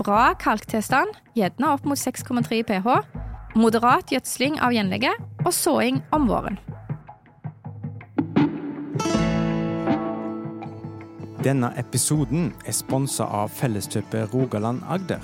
bra 0.00 0.32
kalktilstand, 0.40 1.12
gjerne 1.36 1.74
opp 1.74 1.84
mot 1.84 2.00
6,3 2.00 2.62
pH, 2.64 2.88
moderat 3.54 4.08
gjødsling 4.10 4.56
av 4.64 4.72
gjenlegget 4.72 5.44
og 5.44 5.52
såing 5.52 6.00
om 6.16 6.24
våren. 6.30 6.56
Denne 11.44 11.68
episoden 11.76 12.54
er 12.64 12.72
sponsa 12.72 13.26
av 13.28 13.52
Felleskjøpet 13.52 14.32
Rogaland 14.32 14.80
Agder. 14.88 15.20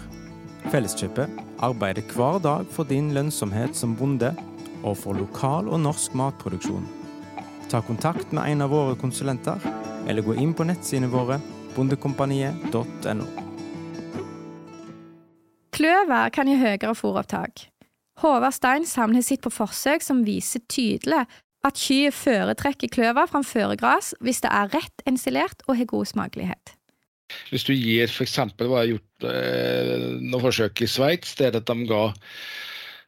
Felleskjøpet 0.69 1.33
arbeider 1.65 2.05
hver 2.13 2.37
dag 2.45 2.69
for 2.69 2.85
din 2.85 3.15
lønnsomhet 3.17 3.73
som 3.73 3.97
bonde 3.97 4.35
og 4.83 4.97
for 4.99 5.19
lokal 5.19 5.69
og 5.69 5.83
norsk 5.83 6.17
matproduksjon. 6.19 6.87
Ta 7.71 7.83
kontakt 7.87 8.33
med 8.35 8.51
en 8.51 8.65
av 8.65 8.73
våre 8.73 8.97
konsulenter, 8.99 9.61
eller 10.09 10.25
gå 10.27 10.35
inn 10.41 10.55
på 10.57 10.67
nettsidene 10.67 11.11
våre 11.13 11.39
bondekompaniet.no. 11.77 13.29
Kløver 15.77 16.33
kan 16.35 16.51
gi 16.51 16.57
høyere 16.61 16.97
fôropptak. 16.99 17.69
Håvard 18.21 18.57
Steinshamn 18.57 19.17
har 19.17 19.25
sett 19.25 19.45
på 19.45 19.53
forsøk 19.55 20.05
som 20.05 20.25
viser 20.27 20.61
tydelig 20.69 21.23
at 21.65 21.79
kyr 21.81 22.13
foretrekker 22.13 22.91
kløver 22.93 23.29
framfor 23.31 23.77
gress 23.81 24.13
hvis 24.25 24.43
det 24.45 24.51
er 24.53 24.73
rett 24.75 25.05
ensilert 25.09 25.65
og 25.69 25.79
har 25.79 25.89
god 25.89 26.11
smakelighet. 26.11 26.75
Hvis 27.53 27.65
du 27.69 27.73
gir 27.73 28.11
f.eks. 28.11 28.39
hva 28.59 28.67
jeg 28.67 28.75
har 28.75 28.91
gjort 28.91 29.27
eh, 29.31 29.95
noen 30.19 30.43
forsøk 30.43 30.83
i 30.83 30.89
Sveits, 30.91 31.37
der 31.39 31.55
de 31.55 31.77
ga 31.89 32.03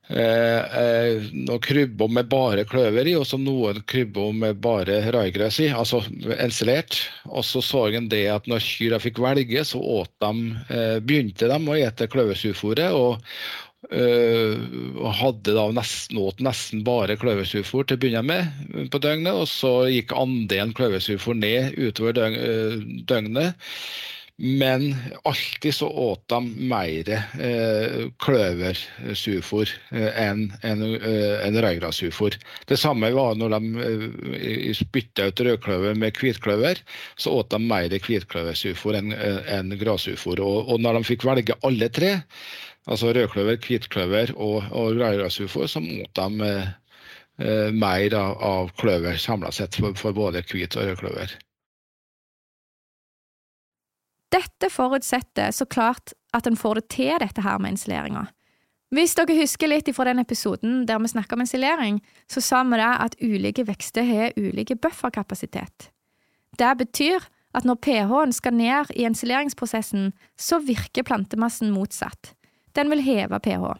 eh, 0.09 0.79
eh, 0.83 1.29
noen 1.33 1.63
krybber 1.63 2.11
med 2.13 2.29
bare 2.31 2.65
kløver 2.69 3.09
i, 3.09 3.15
og 3.19 3.27
så 3.29 3.39
noen 3.41 3.83
krybber 3.89 4.33
med 4.37 4.61
bare 4.65 5.01
raigress 5.15 5.61
i, 5.63 5.71
altså 5.71 6.03
ensilert. 6.39 6.99
Og 7.31 7.45
så 7.47 7.63
så 7.65 7.87
en 7.93 8.09
det 8.13 8.25
at 8.33 8.49
når 8.51 8.65
kyrne 8.67 9.03
fikk 9.03 9.23
velge, 9.23 9.65
så 9.69 9.81
åt 9.81 10.13
de, 10.23 10.33
eh, 10.69 10.97
begynte 11.01 11.51
de 11.51 11.59
å 11.59 11.79
ete 11.81 12.11
kløversufòret. 12.13 12.97
Og, 12.97 13.21
Uh, 13.91 14.55
hadde 15.19 15.57
da 15.57 15.65
nesten, 15.75 16.17
åt 16.23 16.39
nesten 16.39 16.85
bare 16.87 17.17
kløversurfôr 17.19 17.83
til 17.85 17.99
å 17.99 18.01
begynne 18.01 18.23
med 18.23 18.87
på 18.95 19.01
døgnet. 19.03 19.35
Og 19.35 19.51
så 19.51 19.73
gikk 19.91 20.15
andelen 20.15 20.71
kløversurfôr 20.79 21.35
ned 21.41 21.75
utover 21.75 22.15
døgn, 22.15 23.03
døgnet. 23.11 23.59
Men 24.45 24.95
alltid 25.23 25.75
så 25.75 25.89
åt 25.89 26.29
de 26.29 26.69
mer 26.69 27.11
eh, 27.15 28.09
kløversufor 28.19 29.71
enn 29.95 30.49
en, 30.67 30.83
en 31.47 31.59
røygrasurfôr. 31.63 32.35
Det 32.67 32.79
samme 32.83 33.13
var 33.15 33.39
når 33.39 33.55
de 33.55 34.75
spytta 34.75 35.29
ut 35.31 35.43
rødkløver 35.47 35.95
med 35.95 36.19
hvitkløver. 36.19 36.83
Så 37.15 37.31
åt 37.39 37.55
de 37.55 37.61
mer 37.63 37.95
hvitkløversufor 37.95 38.99
enn 38.99 39.15
en 39.15 39.77
grasufor. 39.79 40.43
Og, 40.43 40.75
og 40.75 40.83
når 40.83 40.99
de 40.99 41.05
fikk 41.13 41.29
velge 41.29 41.59
alle 41.63 41.93
tre, 41.95 42.11
altså 42.91 43.15
rødkløver, 43.15 43.63
hvitkløver 43.63 44.35
og, 44.35 44.67
og 44.75 44.99
rairasufo, 44.99 45.71
så 45.71 45.85
åt 45.87 46.19
de 46.19 46.51
eh, 46.51 47.71
mer 47.71 48.19
av, 48.19 48.35
av 48.43 48.75
kløver 48.83 49.23
samla 49.23 49.55
sett 49.55 49.79
for, 49.79 49.95
for 49.95 50.19
både 50.19 50.43
hvit 50.51 50.75
og 50.75 50.91
rødkløver. 50.91 51.39
Dette 54.33 54.71
forutsetter 54.73 55.53
så 55.53 55.67
klart 55.69 56.15
at 56.33 56.47
en 56.49 56.57
får 56.57 56.81
det 56.81 56.89
til, 56.95 57.13
dette 57.21 57.45
her 57.45 57.59
med 57.61 57.77
insuleringa. 57.77 58.27
Hvis 58.93 59.15
dere 59.17 59.37
husker 59.39 59.71
litt 59.71 59.89
fra 59.97 60.05
den 60.09 60.21
episoden 60.21 60.83
der 60.89 61.01
vi 61.01 61.09
snakka 61.09 61.37
om 61.37 61.45
insulering, 61.45 62.01
så 62.29 62.43
sa 62.45 62.63
vi 62.69 62.81
det 62.81 62.91
at 63.05 63.17
ulike 63.25 63.65
vekster 63.69 64.05
har 64.05 64.37
ulike 64.37 64.77
bufferkapasitet. 64.77 65.89
Det 66.61 66.73
betyr 66.79 67.25
at 67.57 67.65
når 67.69 67.81
pH-en 67.85 68.33
skal 68.33 68.57
ned 68.57 68.93
i 68.97 69.07
insuleringsprosessen, 69.09 70.13
så 70.37 70.61
virker 70.61 71.09
plantemassen 71.09 71.73
motsatt. 71.73 72.35
Den 72.77 72.93
vil 72.93 73.05
heve 73.05 73.41
pH. 73.41 73.77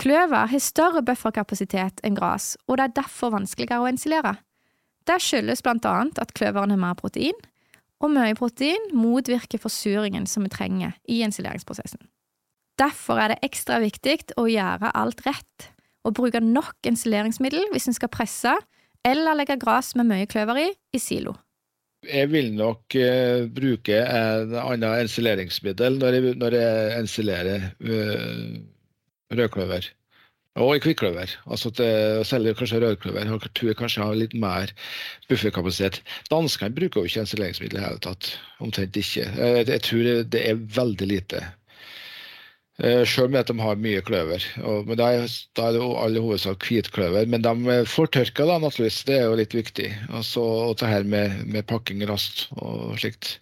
Kløver 0.00 0.48
har 0.48 0.60
større 0.60 1.02
bufferkapasitet 1.04 2.00
enn 2.04 2.16
gras, 2.16 2.56
og 2.66 2.78
det 2.78 2.84
er 2.84 2.96
derfor 3.02 3.32
vanskeligere 3.36 3.84
å 3.84 3.88
ensilere. 3.88 4.36
Det 5.08 5.18
skyldes 5.22 5.64
blant 5.64 5.86
annet 5.88 6.20
at 6.20 6.32
kløveren 6.36 6.72
har 6.72 6.80
mer 6.80 6.96
protein, 6.98 7.36
og 8.02 8.10
mye 8.10 8.34
protein 8.38 8.90
motvirker 8.96 9.62
forsuringen 9.62 10.26
som 10.26 10.44
vi 10.46 10.52
trenger 10.52 10.96
i 11.08 11.22
ensileringsprosessen. 11.26 12.02
Derfor 12.80 13.20
er 13.20 13.32
det 13.32 13.42
ekstra 13.46 13.78
viktig 13.82 14.34
å 14.40 14.48
gjøre 14.50 14.90
alt 14.98 15.22
rett, 15.26 15.68
og 16.02 16.16
bruke 16.18 16.42
nok 16.42 16.88
ensileringsmiddel 16.88 17.68
hvis 17.70 17.86
en 17.86 17.96
skal 17.96 18.10
presse 18.10 18.52
eller 19.06 19.38
legge 19.38 19.58
gras 19.60 19.92
med 19.98 20.08
mye 20.08 20.26
kløver 20.30 20.64
i, 20.64 20.68
i 20.94 21.00
silo. 21.02 21.36
Jeg 22.02 22.32
vil 22.32 22.50
nok 22.56 22.96
uh, 22.98 23.46
bruke 23.54 24.00
en 24.02 24.54
annet 24.58 25.04
ensileringsmiddel 25.04 26.00
når 26.00 26.16
jeg, 26.16 26.36
når 26.40 26.56
jeg 26.58 26.94
ensilerer 26.98 27.66
uh, 27.78 28.56
rødkløver. 29.38 29.86
Og 30.60 30.74
i 30.76 30.82
kvikkkløver. 30.84 31.30
Altså 31.48 31.70
til, 31.72 32.20
særlig 32.28 32.52
kanskje 32.58 32.82
rødkløver. 32.82 33.30
Tror 33.56 33.76
kanskje 33.78 34.04
har 34.04 34.18
litt 34.18 34.34
mer 34.36 34.72
bufferkapasitet. 35.30 36.02
Danskene 36.28 36.74
bruker 36.76 37.00
jo 37.00 37.08
ikke 37.08 37.24
ensileringsmiddel 37.24 37.80
i 37.80 37.86
hele 37.86 38.02
tatt. 38.04 38.34
Omtrent 38.60 38.98
ikke. 39.00 39.24
Jeg, 39.24 39.66
jeg 39.70 39.84
tror 39.88 40.10
det 40.34 40.44
er 40.50 40.60
veldig 40.76 41.08
lite. 41.08 41.40
Uh, 42.82 43.00
Sjøl 43.08 43.36
at 43.40 43.48
de 43.48 43.56
har 43.64 43.80
mye 43.80 44.04
kløver. 44.04 44.44
Men 44.60 45.00
da 45.00 45.08
er, 45.22 45.26
det 45.56 45.80
jo 45.80 45.90
alle 45.96 46.20
hovedsak 46.20 46.68
hvitkløver. 46.68 47.32
Men 47.32 47.48
de 47.48 47.80
får 47.88 48.12
tørka, 48.12 48.44
da, 48.44 48.60
naturligvis. 48.60 49.02
Det 49.08 49.18
er 49.22 49.28
jo 49.30 49.40
litt 49.40 49.56
viktig. 49.56 49.88
Og 50.12 50.76
det 50.76 50.92
her 50.92 51.08
med, 51.08 51.46
med 51.48 51.64
pakking 51.64 52.04
raskt 52.12 52.50
og 52.60 52.98
slikt. 53.00 53.38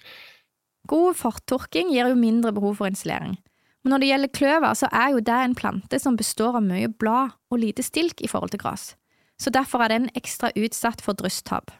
God 0.90 1.18
fortørking 1.18 1.90
gir 1.90 2.06
jo 2.06 2.18
mindre 2.18 2.54
behov 2.54 2.78
for 2.78 2.90
insulering. 2.90 3.34
Men 3.84 3.94
når 3.94 4.02
det 4.02 4.08
gjelder 4.10 4.34
kløver, 4.36 4.72
så 4.76 4.88
er 4.92 5.12
jo 5.14 5.20
det 5.24 5.36
en 5.40 5.56
plante 5.56 6.00
som 6.02 6.16
består 6.16 6.58
av 6.58 6.64
mye 6.66 6.88
blad 6.88 7.36
og 7.50 7.62
lite 7.62 7.84
stilk 7.84 8.20
i 8.20 8.28
forhold 8.28 8.52
til 8.52 8.60
gras. 8.60 8.94
Så 9.40 9.50
derfor 9.50 9.80
er 9.80 9.94
den 9.94 10.10
ekstra 10.18 10.50
utsatt 10.56 11.00
for 11.00 11.16
drysttap. 11.16 11.72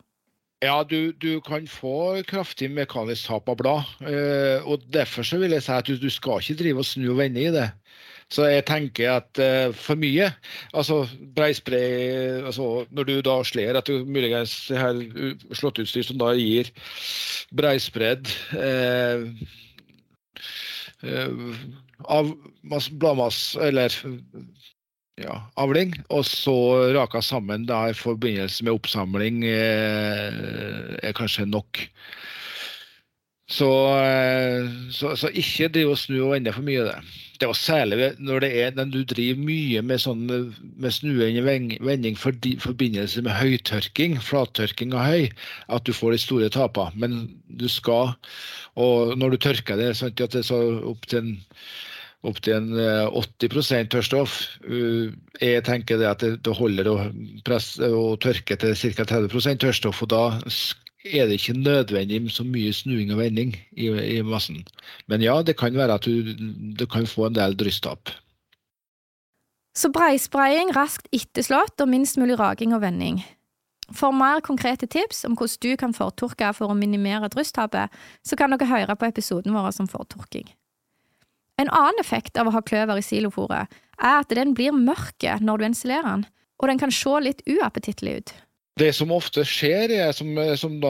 Ja, 0.60 0.82
du, 0.84 1.12
du, 1.12 1.40
kan 1.40 1.64
få 1.68 2.20
kraftig 2.28 2.68
mekanisk 2.72 3.30
tap 3.30 3.48
av 3.48 3.56
blad. 3.56 3.92
Eh, 4.04 4.64
og 4.68 4.84
Derfor 4.92 5.24
så 5.24 5.38
vil 5.40 5.56
jeg 5.56 5.64
si 5.64 5.72
at 5.72 5.88
du, 5.88 5.96
du, 5.96 6.10
skal 6.12 6.42
ikke 6.42 6.58
drive 6.60 6.82
og 6.82 6.88
snu 6.88 7.06
og 7.14 7.20
vende 7.20 7.46
i 7.46 7.52
det. 7.52 7.70
Så 8.30 8.44
jeg 8.46 8.66
tenker 8.68 9.14
at 9.14 9.40
eh, 9.40 9.72
for 9.74 9.98
mye 9.98 10.28
altså 10.76 11.00
Breispray 11.34 12.44
altså 12.46 12.84
Når 12.94 13.08
du 13.08 13.14
da 13.26 13.40
slår 13.42 13.80
du 13.88 14.04
muligens 14.06 14.68
har 14.68 15.00
slåttutstyr 15.50 16.06
som 16.06 16.20
da 16.20 16.30
gir 16.38 16.70
breispredd 17.50 18.30
eh, 18.54 19.26
eh 21.02 21.89
av 22.08 22.32
bladmasse, 23.00 23.60
eller 23.68 23.94
ja, 25.20 25.36
avling, 25.60 25.94
og 26.08 26.24
så 26.28 26.56
raka 26.96 27.20
sammen 27.24 27.66
da 27.68 27.86
i 27.90 27.96
forbindelse 27.96 28.64
med 28.64 28.76
oppsamling 28.78 29.44
eh, 29.48 30.36
er 31.02 31.16
kanskje 31.16 31.48
nok. 31.50 31.84
Så, 33.50 33.68
eh, 33.98 34.68
så, 34.94 35.16
så 35.18 35.32
ikke 35.34 35.68
driv 35.74 35.96
og 35.96 35.98
snu 35.98 36.20
og 36.22 36.36
vende 36.36 36.54
for 36.54 36.64
mye 36.66 36.86
det. 36.86 36.96
Det 37.40 37.48
var 37.48 37.56
særlig 37.56 38.10
når 38.20 38.44
det 38.44 38.50
er 38.62 38.74
når 38.76 38.92
du 38.92 39.00
driver 39.10 39.40
mye 39.42 39.82
med, 39.82 39.98
sånn, 40.02 40.26
med 40.76 40.92
snuende 40.94 41.42
vending 41.82 42.18
for 42.20 42.36
forbindelse 42.62 43.24
med 43.24 43.34
høytørking, 43.34 44.18
flattørking 44.22 44.92
av 44.94 45.08
høy, 45.08 45.30
at 45.72 45.88
du 45.88 45.92
får 45.96 46.14
de 46.14 46.20
store 46.22 46.50
tapene. 46.52 47.00
Men 47.00 47.16
du 47.48 47.66
skal, 47.72 48.12
og 48.78 49.16
når 49.18 49.34
du 49.34 49.42
tørker 49.48 49.80
det, 49.80 49.94
sånn 49.98 50.12
at 50.12 50.20
det 50.20 50.44
er 50.44 50.50
så 50.52 50.60
opp 50.92 51.08
til 51.10 51.24
en 51.24 51.32
opptil 52.26 52.56
en 52.56 52.68
80 53.16 53.72
eh, 53.76 53.88
tørrstoff. 53.88 54.36
Eh, 54.68 55.12
jeg 55.40 55.64
tenker 55.64 56.00
det 56.00 56.08
at 56.10 56.24
det 56.44 56.56
holder 56.56 56.90
å, 56.90 56.96
presse, 57.46 57.88
å 57.88 58.14
tørke 58.20 58.58
til 58.60 58.76
ca. 58.76 59.08
30% 59.16 59.62
tørrstoff. 59.64 60.02
og 60.04 60.12
Da 60.12 60.24
er 61.04 61.28
det 61.28 61.40
ikke 61.40 61.56
nødvendig 61.56 62.20
med 62.22 62.34
så 62.34 62.44
mye 62.44 62.72
snuing 62.76 63.12
og 63.14 63.22
vending 63.22 63.54
i, 63.72 63.88
i, 63.88 64.20
massen. 64.22 64.64
Men 65.08 65.24
ja, 65.24 65.40
det 65.42 65.56
kan 65.60 65.76
være 65.76 65.96
at 65.96 66.04
du, 66.04 66.34
du 66.76 66.86
kan 66.86 67.08
få 67.08 67.30
en 67.30 67.38
del 67.38 67.56
drysstap. 67.56 68.12
Så 69.76 69.88
breispraying 69.94 70.74
raskt 70.76 71.06
etterslått 71.14 71.80
og 71.80 71.88
minst 71.88 72.18
mulig 72.20 72.36
raging 72.40 72.74
og 72.76 72.82
vending. 72.84 73.22
For 73.96 74.14
mer 74.14 74.42
konkrete 74.44 74.86
tips 74.86 75.24
om 75.26 75.34
hvordan 75.38 75.62
du 75.62 75.76
kan 75.78 75.94
fortørke 75.96 76.52
for 76.54 76.70
å 76.70 76.78
minimere 76.78 77.30
drysstapet, 77.32 77.90
så 78.22 78.36
kan 78.38 78.52
dere 78.52 78.68
høre 78.70 78.94
på 78.98 79.08
episoden 79.08 79.56
vår 79.56 79.72
om 79.82 79.88
fortørking. 79.90 80.46
En 81.60 81.68
annen 81.68 82.00
effekt 82.00 82.38
av 82.40 82.48
å 82.48 82.54
ha 82.54 82.62
kløver 82.64 82.96
i 83.00 83.02
silofòret 83.04 83.68
er 84.00 84.22
at 84.22 84.30
den 84.32 84.54
blir 84.56 84.72
mørk 84.72 85.20
når 85.44 85.56
du 85.60 85.64
ensilerer 85.68 86.08
den, 86.08 86.24
og 86.60 86.64
den 86.70 86.80
kan 86.80 86.92
se 86.94 87.14
litt 87.20 87.42
uappetittlig 87.48 88.12
ut. 88.20 88.30
Det 88.80 88.92
som 88.96 89.12
ofte 89.12 89.44
skjer, 89.44 89.90
er, 89.92 90.12
som, 90.16 90.28
som 90.56 90.80
da 90.80 90.88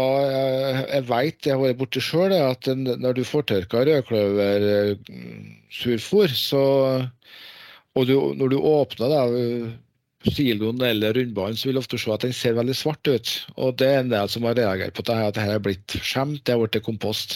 jeg 0.92 1.02
vet 1.08 1.46
jeg 1.46 1.54
har 1.56 1.62
vært 1.64 1.80
borti 1.80 2.00
sjøl, 2.04 2.32
er 2.36 2.44
at 2.52 2.64
når 2.70 3.12
du 3.18 3.24
får 3.26 3.42
tørka 3.50 3.78
rødkløversurfôr, 3.88 6.28
så 6.38 6.62
og 7.98 8.06
du, 8.06 8.14
når 8.38 8.48
du 8.52 8.58
åpner 8.62 9.08
da, 9.10 9.26
siloen 10.30 10.78
eller 10.84 11.16
rundbanen, 11.16 11.56
så 11.58 11.66
vil 11.66 11.76
du 11.78 11.80
ofte 11.80 11.98
se 11.98 12.12
at 12.14 12.24
den 12.26 12.34
ser 12.36 12.58
veldig 12.58 12.76
svart 12.76 13.04
ut. 13.08 13.28
Og 13.56 13.78
det 13.80 13.88
er 13.88 14.00
en 14.04 14.12
del 14.12 14.28
som 14.30 14.44
har 14.46 14.58
reagert 14.58 14.94
på 14.94 15.00
at 15.06 15.34
dette 15.34 15.42
er 15.42 15.64
blitt 15.64 15.90
skjemt, 15.98 16.44
det 16.44 16.52
har 16.54 16.60
blitt 16.62 16.86
kompost. 16.86 17.30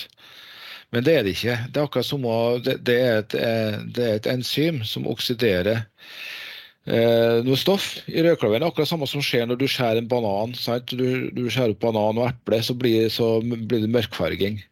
Men 0.94 1.04
det 1.06 1.16
er 1.16 1.26
det 1.26 1.34
ikke. 1.34 1.56
Det 1.70 1.80
er 1.80 1.88
akkurat 1.88 2.06
som 2.06 2.26
å, 2.28 2.38
det, 2.62 2.78
det, 2.86 2.98
er 3.02 3.20
et, 3.22 3.34
eh, 3.34 3.78
det, 3.96 4.06
er 4.06 4.20
et, 4.20 4.30
enzym 4.30 4.82
som 4.86 5.08
oksiderer 5.10 5.82
eh, 5.82 7.40
noe 7.42 7.58
stoff 7.58 7.96
i 8.06 8.22
rødkløveren. 8.22 8.66
Akkurat 8.68 8.92
samme 8.92 9.08
som 9.10 9.24
skjer 9.24 9.48
når 9.50 9.58
du 9.60 9.66
skjærer 9.66 10.02
en 10.02 10.10
banan. 10.10 10.54
Sant? 10.58 10.94
Du, 10.94 11.30
du 11.34 11.44
skjærer 11.48 11.74
opp 11.74 11.82
banan 11.82 12.22
og 12.22 12.30
eple, 12.30 12.62
så 12.62 12.78
blir, 12.78 13.10
så 13.12 13.36
blir 13.42 13.82
det 13.82 13.90
mørkfarging. 13.90 14.62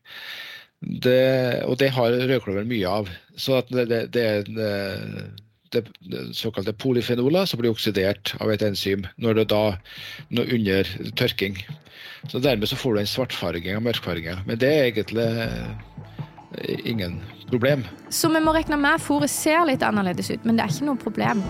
Det, 0.82 1.62
og 1.66 1.78
det 1.82 1.92
har 1.94 2.14
rødklaveren 2.14 2.70
mye 2.70 2.98
av. 3.02 3.10
Så 3.38 3.62
det, 3.70 3.88
det, 3.90 4.04
det 4.14 4.28
er 4.28 4.48
det, 5.72 5.86
det, 6.00 6.22
såkalte 6.36 6.74
polyfenoler 6.76 7.46
som 7.48 7.60
blir 7.60 7.72
oksidert 7.72 8.34
av 8.42 8.52
et 8.52 8.64
enzym 8.66 9.06
når 9.22 9.40
det 9.40 9.46
da 9.52 9.62
når 10.34 10.52
under 10.58 10.90
tørking. 11.18 11.58
Så 12.30 12.38
Dermed 12.38 12.68
så 12.70 12.78
får 12.78 12.94
du 12.94 13.00
en 13.02 13.10
svartfarging 13.10 13.78
og 13.78 13.86
mørkfargingen. 13.88 14.44
Men 14.46 14.60
det 14.62 14.70
er 14.70 14.90
egentlig 14.90 15.26
ingen 16.84 17.20
problem. 17.50 17.84
Så 18.08 18.30
vi 18.32 18.40
må 18.40 18.54
regne 18.54 18.78
med 18.80 18.98
at 18.98 19.04
fôret 19.04 19.32
ser 19.32 19.64
litt 19.68 19.84
annerledes 19.86 20.30
ut, 20.32 20.44
men 20.44 20.58
det 20.58 20.66
er 20.66 20.74
ikke 20.74 20.88
noe 20.88 21.00
problem. 21.00 21.44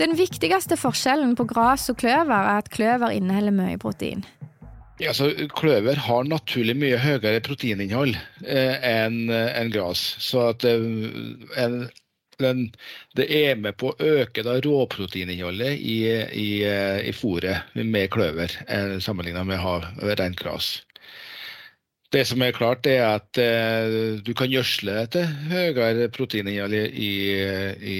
Den 0.00 0.14
viktigste 0.16 0.78
forskjellen 0.80 1.34
på 1.36 1.44
gras 1.50 1.90
og 1.92 1.98
kløver 2.00 2.32
er 2.32 2.62
at 2.62 2.70
kløver 2.72 3.12
inneholder 3.12 3.52
mye 3.52 3.80
protein. 3.80 4.24
Ja, 5.00 5.12
så 5.16 5.30
Kløver 5.56 5.96
har 5.96 6.26
naturlig 6.28 6.74
mye 6.76 6.98
høyere 7.00 7.40
proteininnhold 7.44 8.12
eh, 8.44 8.74
enn 8.84 9.30
en 9.32 9.70
gras. 9.72 10.02
Så 10.20 10.50
at 10.50 10.64
eh, 10.68 10.82
en, 11.60 11.76
den, 12.42 12.66
det 13.18 13.28
er 13.34 13.58
med 13.60 13.78
på 13.80 13.92
å 13.92 14.10
øke 14.20 14.44
da 14.46 14.58
råproteininnholdet 14.64 15.78
i, 15.78 15.98
i, 16.42 16.50
eh, 16.66 17.00
i 17.10 17.14
fôret 17.16 17.74
med 17.78 18.10
kløver, 18.14 18.54
eh, 18.68 18.98
sammenlignet 19.02 19.48
med 19.48 19.60
å 19.60 19.80
rent 20.18 20.40
gras. 20.40 20.78
Det 22.10 22.24
som 22.26 22.42
er 22.42 22.50
klart, 22.50 22.86
er 22.90 23.04
at 23.06 23.38
eh, 23.38 24.16
du 24.26 24.32
kan 24.34 24.50
gjødsle 24.50 25.04
til 25.14 25.28
høyere 25.52 26.08
proteininnhold 26.10 26.74
i, 26.74 26.80
i, 26.90 27.10
i 27.86 27.98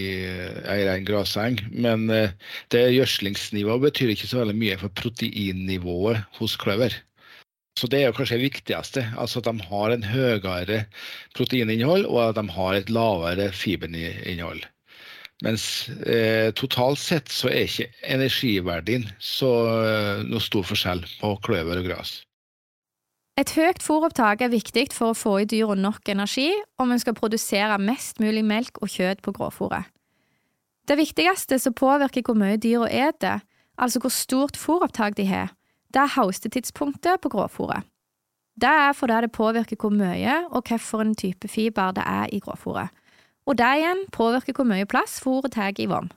ei 0.66 0.81
rein 0.88 1.07
graseng, 1.07 1.61
men 1.70 2.09
eh, 2.11 2.35
det 2.74 2.88
gjødslingsnivået 2.96 3.85
betyr 3.85 4.11
ikke 4.16 4.26
så 4.26 4.40
veldig 4.42 4.57
mye 4.59 4.81
for 4.81 4.90
proteinnivået 4.98 6.24
hos 6.40 6.59
kløver. 6.59 6.96
Så 7.78 7.88
det 7.88 8.02
er 8.02 8.12
kanskje 8.12 8.37
det 8.37 8.48
viktigste. 8.50 9.06
altså 9.18 9.40
At 9.40 9.48
de 9.48 9.68
har 9.70 9.94
en 9.94 10.04
høyere 10.04 10.85
proteininnhold, 11.37 12.06
og 12.06 12.28
at 12.28 12.37
de 12.37 12.48
har 12.50 12.74
et 12.76 12.90
lavere 12.90 13.52
fiberinnhold. 13.52 14.66
Mens 15.40 15.88
eh, 16.04 16.50
totalt 16.52 17.00
sett 17.00 17.30
så 17.33 17.48
er 17.48 17.64
ikke 17.64 17.88
energiverdien 18.04 19.06
så 19.16 19.52
eh, 19.87 20.26
noe 20.28 20.42
stor 20.44 20.66
forskjell 20.68 21.00
på 21.20 21.30
kløver 21.46 21.80
og 21.80 21.88
gras. 21.88 22.18
Et 23.40 23.52
høyt 23.56 23.80
fôropptak 23.80 24.42
er 24.44 24.52
viktig 24.52 24.90
for 24.92 25.14
å 25.14 25.16
få 25.16 25.38
i 25.40 25.46
dyra 25.48 25.72
nok 25.78 26.11
energi 26.12 26.50
om 26.83 26.90
en 26.92 27.00
skal 27.00 27.16
produsere 27.16 27.78
mest 27.80 28.20
mulig 28.20 28.42
melk 28.44 28.83
og 28.85 28.92
kjøtt 28.92 29.22
på 29.24 29.33
gråfòret. 29.38 29.88
Det 30.85 30.98
viktigste 30.98 31.56
som 31.62 31.76
påvirker 31.76 32.26
hvor 32.26 32.37
mye 32.37 32.61
dyra 32.61 32.90
eter, 32.90 33.40
altså 33.80 34.02
hvor 34.02 34.12
stort 34.12 34.61
fôropptak 34.61 35.16
de 35.16 35.24
har, 35.30 35.54
det 35.94 36.03
er 36.05 36.14
haustetidspunktet 36.16 37.20
på 37.22 37.33
gråfòret. 37.33 37.87
Det 38.61 38.68
er 38.68 38.92
fordi 38.92 39.20
det 39.24 39.33
påvirker 39.33 39.76
hvor 39.81 39.92
mye 39.94 40.37
og 40.50 40.68
hvilken 40.68 41.14
type 41.16 41.48
fiber 41.48 41.92
det 41.96 42.05
er 42.07 42.26
i 42.33 42.40
gråfòret. 42.44 42.88
Og 43.46 43.59
det 43.59 43.70
igjen 43.81 44.05
påvirker 44.12 44.55
hvor 44.55 44.68
mye 44.68 44.87
plass 44.87 45.20
fòret 45.24 45.55
tar 45.57 45.79
i 45.79 45.88
vom. 45.90 46.11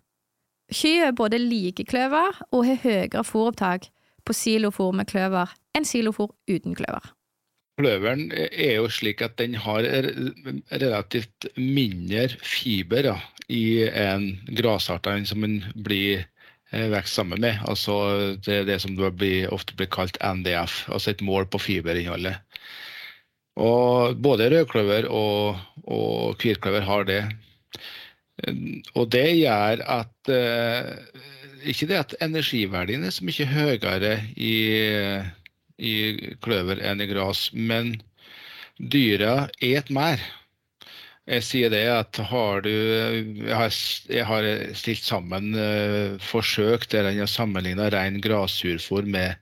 Kyr 0.73 1.11
både 1.15 1.39
liker 1.39 1.87
kløver 1.87 2.39
og 2.51 2.65
har 2.65 2.81
høyere 2.83 3.23
fòropptak 3.23 3.89
på 4.25 4.33
silofòr 4.33 4.93
med 4.95 5.09
kløver 5.11 5.51
enn 5.75 5.85
silofòr 5.85 6.31
uten 6.49 6.75
kløver. 6.75 7.11
Kløveren 7.79 8.27
er 8.37 8.75
jo 8.77 8.89
slik 8.91 9.23
at 9.25 9.39
den 9.39 9.55
har 9.57 9.81
relativt 10.69 11.47
mindre 11.57 12.27
fiber 12.45 13.07
da, 13.07 13.15
i 13.49 13.81
en 13.87 14.27
grasart 14.55 15.09
enn 15.09 15.25
som 15.25 15.41
den 15.41 15.63
blir 15.73 16.27
Eh, 16.73 16.89
vekst 16.89 17.13
sammen 17.13 17.41
med. 17.41 17.59
Altså 17.69 17.95
det 18.45 18.63
det 18.65 18.79
som 18.81 18.97
ofte 18.97 19.75
blir 19.77 19.91
kalt 19.93 20.17
NDF, 20.17 20.89
altså 20.89 21.11
et 21.11 21.21
mål 21.21 21.45
på 21.45 21.61
fiberinnholdet. 21.61 22.39
Og 23.61 24.17
både 24.17 24.49
rødkløver 24.49 25.05
og, 25.05 25.59
og 25.85 26.41
hvitkløver 26.41 26.81
har 26.81 27.05
det. 27.05 27.21
Og 28.97 29.11
det 29.13 29.27
gjør 29.37 29.83
at 29.85 30.33
eh, 30.33 30.95
Ikke 31.63 31.87
det 31.87 31.99
at 31.99 32.15
energiverdien 32.19 33.05
er 33.05 33.13
så 33.13 33.23
mye 33.23 33.45
høyere 33.47 34.17
i, 34.35 34.55
i 35.79 35.93
kløver 36.43 36.81
enn 36.83 36.99
i 36.99 37.07
gras, 37.07 37.51
men 37.53 37.93
dyra 38.79 39.47
et 39.61 39.87
mer. 39.93 40.19
Jeg 41.31 41.43
sier 41.47 41.71
det 41.71 41.85
at 41.87 42.17
har 42.27 42.65
du 42.65 42.69
Jeg 42.69 43.55
har, 43.55 43.75
jeg 44.11 44.25
har 44.27 44.47
stilt 44.75 45.05
sammen 45.07 45.53
uh, 45.55 46.19
forsøk 46.19 46.89
der 46.91 47.07
en 47.07 47.21
har 47.23 47.31
sammenligna 47.31 47.87
ren 47.93 48.19
grassurfôr 48.23 49.07
med 49.07 49.39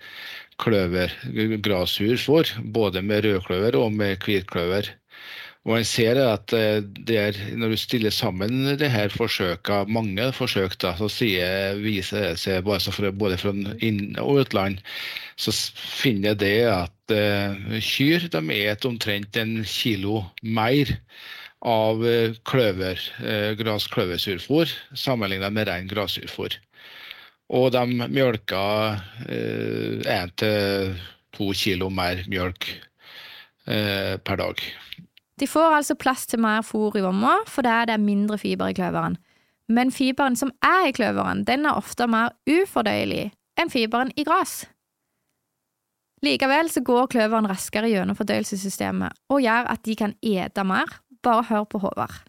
kløver, 0.61 1.09
grassurfôr, 1.65 2.45
både 2.61 3.01
med 3.01 3.25
rødkløver 3.25 3.79
og 3.79 3.93
med 3.97 4.21
hvitkløver. 4.21 4.91
Og 5.65 5.77
en 5.77 5.85
ser 5.85 6.17
at 6.21 6.53
eh, 6.57 6.81
er, 7.13 7.37
når 7.57 7.73
du 7.73 7.77
stiller 7.77 8.13
sammen 8.13 8.77
det 8.77 8.89
her 8.89 9.09
forsøka, 9.13 9.83
mange 9.85 10.31
forsøk, 10.33 10.77
da, 10.81 10.95
så 10.97 11.09
sier, 11.09 11.77
viser 11.81 12.23
det 12.25 12.39
seg 12.41 12.65
både, 12.65 13.11
både 13.13 13.37
fra 13.41 13.53
inn- 13.81 14.17
og 14.21 14.41
utland, 14.41 14.81
så 15.37 15.53
finner 15.77 16.37
det 16.37 16.55
at 16.69 17.13
uh, 17.13 17.77
kyr 17.77 18.25
de 18.33 18.57
et 18.57 18.89
omtrent 18.89 19.37
en 19.37 19.61
kilo 19.65 20.23
mer 20.41 20.97
av 21.61 22.01
eh, 22.07 22.33
kløver, 22.47 22.99
uh, 23.21 23.51
graskløversurfôr 23.59 24.71
sammenlignet 24.97 25.53
med 25.53 25.67
ren 25.69 25.89
grassurfôr. 25.89 26.55
Og 27.53 27.69
de 27.75 27.83
mjølker 28.07 29.01
én 29.27 30.31
uh, 30.31 30.35
til 30.39 30.95
to 31.35 31.51
kilo 31.57 31.91
mer 31.93 32.23
mjølk 32.31 32.69
per 33.61 34.39
dag. 34.39 34.61
De 35.37 35.47
får 35.47 35.75
altså 35.77 35.95
plass 35.95 36.25
til 36.27 36.41
mer 36.41 36.63
fôr 36.65 36.97
i 36.97 37.03
vomma 37.05 37.35
fordi 37.47 37.75
det 37.87 37.93
er 37.93 38.01
mindre 38.01 38.39
fiber 38.41 38.71
i 38.71 38.75
kløveren. 38.75 39.19
Men 39.71 39.93
fiberen 39.93 40.35
som 40.35 40.51
er 40.65 40.89
i 40.89 40.95
kløveren, 40.95 41.45
den 41.47 41.67
er 41.69 41.77
ofte 41.77 42.07
mer 42.09 42.33
ufordøyelig 42.49 43.29
enn 43.61 43.71
fiberen 43.71 44.11
i 44.17 44.25
gras. 44.27 44.63
Likevel 46.25 46.69
så 46.69 46.83
går 46.85 47.09
kløveren 47.13 47.49
raskere 47.49 47.89
gjennom 47.89 48.17
fordøyelsessystemet 48.17 49.15
og 49.33 49.41
gjør 49.41 49.71
at 49.73 49.81
de 49.87 49.95
kan 49.97 50.13
ete 50.21 50.65
mer. 50.67 50.89
Bare 51.25 51.45
hør 51.49 51.65
på 51.69 51.81
Håvard. 51.83 52.21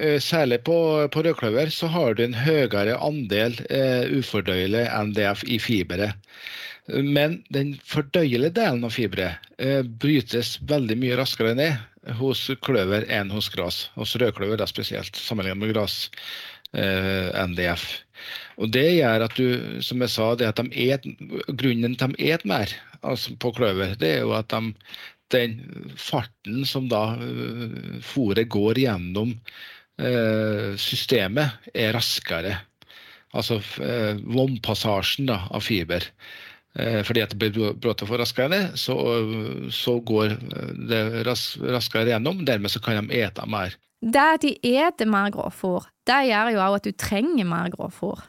Eh, 0.00 0.18
særlig 0.22 0.62
på, 0.64 0.76
på 1.12 1.22
rødkløver 1.26 1.70
så 1.74 1.90
har 1.92 2.14
du 2.16 2.24
en 2.24 2.34
høyere 2.34 2.96
andel 3.04 3.58
eh, 3.70 4.08
ufordøyelig 4.16 4.86
NDF 5.10 5.44
i 5.44 5.60
fiberet. 5.62 6.16
Men 6.90 7.42
den 7.54 7.76
fordøyelige 7.86 8.56
delen 8.56 8.86
av 8.86 8.94
fiberet 8.96 9.52
eh, 9.62 9.82
brytes 9.84 10.56
veldig 10.66 10.96
mye 10.98 11.18
raskere 11.20 11.54
ned 11.58 12.14
hos 12.18 12.46
kløver 12.64 13.04
enn 13.12 13.30
hos 13.30 13.50
gras. 13.52 13.84
Hos 13.98 14.16
rødkløver 14.18 14.58
da 14.58 14.66
spesielt, 14.66 15.18
sammenlignet 15.20 15.60
med 15.60 15.74
gras. 15.74 16.06
Eh, 16.70 17.46
NDF. 17.50 17.82
Og 18.62 18.70
Det 18.70 18.86
gjør 18.94 19.24
at 19.26 19.34
du, 19.34 19.80
som 19.82 20.02
jeg 20.04 20.12
sa, 20.12 20.34
det 20.38 20.46
at 20.46 20.60
de 20.60 20.84
et, 20.92 21.06
grunnen 21.58 21.96
til 21.98 22.06
at 22.06 22.14
de 22.14 22.28
et 22.30 22.44
mer 22.46 22.74
altså 23.02 23.34
på 23.40 23.50
kløver, 23.56 23.96
det 23.98 24.10
er 24.14 24.20
jo 24.20 24.36
at 24.36 24.52
de, 24.52 24.74
den 25.34 25.92
farten 25.98 26.64
som 26.68 26.88
da 26.90 27.14
uh, 27.16 27.96
fôret 28.04 28.50
går 28.50 28.82
gjennom 28.82 29.32
uh, 29.36 30.76
systemet, 30.80 31.70
er 31.74 31.94
raskere. 31.96 32.56
Altså 33.30 33.60
uh, 33.60 34.14
vognpassasjen 34.26 35.30
av 35.30 35.60
fiber. 35.62 36.08
Eh, 36.78 37.00
fordi 37.02 37.22
at 37.24 37.32
det 37.34 37.38
blir 37.40 37.72
bråte 37.82 38.06
for 38.06 38.20
raskere, 38.22 38.60
så, 38.78 38.94
så 39.74 39.96
går 40.06 40.36
det 40.86 41.00
ras, 41.26 41.56
raskere 41.58 42.12
gjennom. 42.12 42.44
Dermed 42.46 42.70
så 42.70 42.82
kan 42.82 43.08
de 43.08 43.22
ete 43.24 43.46
mer. 43.50 43.74
Det 44.00 44.26
at 44.36 44.44
de 44.44 44.54
eter 44.64 45.08
mer 45.10 45.32
grovfôr, 45.34 45.88
det 46.08 46.20
gjør 46.30 46.52
jo 46.54 46.60
òg 46.64 46.76
at 46.78 46.86
du 46.86 46.94
trenger 46.94 47.48
mer 47.48 47.72
grovfôr. 47.74 48.22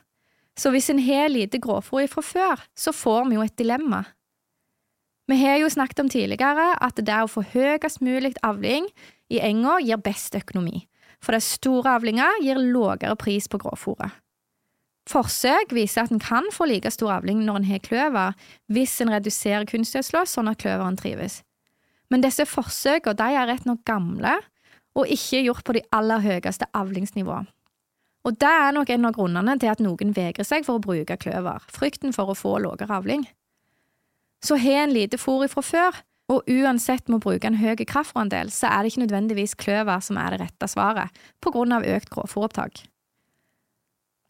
Så 0.57 0.73
hvis 0.73 0.89
en 0.91 0.99
har 0.99 1.29
lite 1.31 1.61
grovfôr 1.63 2.09
fra 2.11 2.23
før, 2.25 2.65
så 2.75 2.91
får 2.91 3.29
vi 3.29 3.37
jo 3.37 3.45
et 3.45 3.55
dilemma. 3.57 4.03
Vi 5.31 5.37
har 5.39 5.61
jo 5.61 5.69
snakket 5.71 5.99
om 6.03 6.09
tidligere 6.11 6.73
at 6.83 6.97
det 6.99 7.17
å 7.23 7.29
få 7.31 7.45
høyest 7.53 8.01
mulig 8.03 8.33
avling 8.43 8.89
i 9.31 9.37
enga 9.39 9.77
gir 9.79 10.01
best 10.03 10.35
økonomi, 10.35 10.81
for 11.23 11.31
det 11.31 11.45
store 11.45 11.93
avlinger 11.95 12.41
gir 12.43 12.59
lavere 12.59 13.15
pris 13.15 13.47
på 13.47 13.61
grovfôret. 13.61 14.11
Forsøk 15.07 15.71
viser 15.71 16.03
at 16.03 16.11
en 16.11 16.19
kan 16.19 16.51
få 16.51 16.67
like 16.67 16.91
stor 16.91 17.15
avling 17.21 17.45
når 17.47 17.61
en 17.61 17.69
har 17.69 17.81
kløver, 17.87 18.35
hvis 18.67 18.99
en 18.99 19.15
reduserer 19.15 19.69
kunstgjødsla 19.71 20.27
sånn 20.27 20.51
at 20.51 20.59
kløveren 20.59 20.99
trives. 20.99 21.39
Men 22.11 22.27
disse 22.27 22.43
forsøkene 22.43 23.31
er 23.31 23.47
rett 23.47 23.63
nok 23.69 23.85
gamle, 23.87 24.35
og 24.99 25.07
ikke 25.07 25.45
gjort 25.45 25.63
på 25.63 25.79
de 25.79 25.87
aller 25.95 26.19
høyeste 26.27 26.67
avlingsnivå. 26.75 27.39
Og 28.27 28.35
det 28.35 28.51
er 28.67 28.75
nok 28.75 28.91
en 28.91 29.07
av 29.07 29.15
grunnene 29.15 29.55
til 29.63 29.71
at 29.71 29.79
noen 29.79 30.11
vegrer 30.11 30.43
seg 30.43 30.67
for 30.67 30.75
å 30.75 30.83
bruke 30.83 31.15
kløver, 31.23 31.63
frykten 31.71 32.11
for 32.11 32.27
å 32.27 32.35
få 32.35 32.59
lavere 32.59 32.99
avling. 32.99 33.23
Så 34.41 34.57
har 34.57 34.85
en 34.85 34.93
lite 34.93 35.19
fôr 35.21 35.45
fra 35.51 35.61
før, 35.61 35.99
og 36.31 36.47
uansett 36.49 37.09
må 37.11 37.19
bruke 37.21 37.47
en 37.49 37.59
høy 37.59 37.75
kraftandel, 37.87 38.51
så 38.53 38.69
er 38.71 38.81
det 38.81 38.93
ikke 38.93 39.03
nødvendigvis 39.05 39.57
kløver 39.59 40.01
som 40.03 40.19
er 40.21 40.33
det 40.33 40.45
rette 40.45 40.69
svaret, 40.71 41.11
på 41.43 41.53
grunn 41.53 41.75
av 41.75 41.85
økt 41.85 42.09
grovfôropptak. 42.13 42.85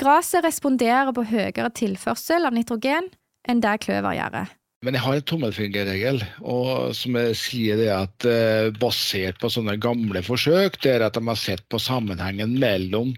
Gresset 0.01 0.43
responderer 0.43 1.13
på 1.13 1.27
høyere 1.29 1.69
tilførsel 1.77 2.47
av 2.49 2.55
nitrogen 2.57 3.11
enn 3.47 3.61
det 3.61 3.77
kløver 3.85 4.17
gjør. 4.17 4.49
Men 4.81 4.97
jeg 4.97 5.05
har 5.05 5.19
en 5.19 5.27
tommelfingerregel, 5.29 6.23
og 6.41 6.95
som 6.97 7.17
jeg 7.19 7.35
sier 7.37 7.77
det 7.77 7.91
at 7.93 8.25
uh, 8.25 8.71
basert 8.81 9.37
på 9.41 9.51
sånne 9.53 9.75
gamle 9.77 10.23
forsøk, 10.25 10.79
det 10.81 10.95
er 10.95 11.05
at 11.05 11.19
de 11.19 11.21
har 11.27 11.37
sett 11.37 11.61
på 11.69 11.77
sammenhengen 11.77 12.57
mellom 12.57 13.13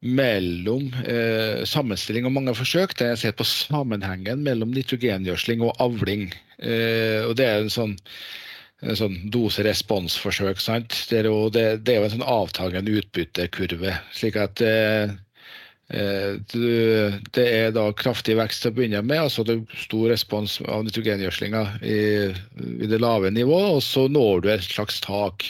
mellom 0.00 0.92
eh, 1.10 1.64
sammenstilling 1.66 2.28
og 2.28 2.34
mange 2.36 2.54
forsøk. 2.54 2.94
Det 2.98 3.12
jeg 3.12 3.22
sett 3.22 3.38
på 3.40 3.46
sammenhengen 3.48 4.44
mellom 4.46 4.74
nitrogengjødsling 4.74 5.64
og 5.66 5.74
avling. 5.82 6.28
Eh, 6.58 7.24
og 7.26 7.34
det 7.38 7.48
er 7.48 7.64
en 7.64 7.72
sånn 7.72 7.96
en 8.78 8.94
sånn 8.94 9.16
dose-respons-forsøk. 9.34 10.60
Det, 11.10 11.24
det, 11.50 11.62
det, 11.82 11.94
er 11.94 11.96
jo 11.96 12.04
en 12.06 12.12
sånn 12.12 12.28
avtagende 12.30 12.92
utbyttekurve. 13.00 13.96
slik 14.14 14.38
at 14.38 14.62
eh, 14.62 15.16
Eh, 15.88 16.36
det 17.32 17.44
er 17.48 17.70
da 17.72 17.86
kraftig 17.96 18.34
vekst 18.36 18.60
til 18.60 18.74
å 18.74 18.76
begynne 18.76 19.00
med, 19.00 19.22
altså 19.22 19.44
det 19.46 19.54
er 19.56 19.84
stor 19.86 20.10
respons 20.12 20.58
av 20.68 20.82
nitrogengjødslinga 20.84 21.62
i, 21.80 22.00
i, 22.28 22.88
det 22.90 22.98
lave 23.00 23.30
nivået, 23.32 23.78
og 23.78 23.80
så 23.86 24.04
når 24.12 24.42
du 24.44 24.50
et 24.52 24.66
slags 24.66 25.00
tak 25.00 25.46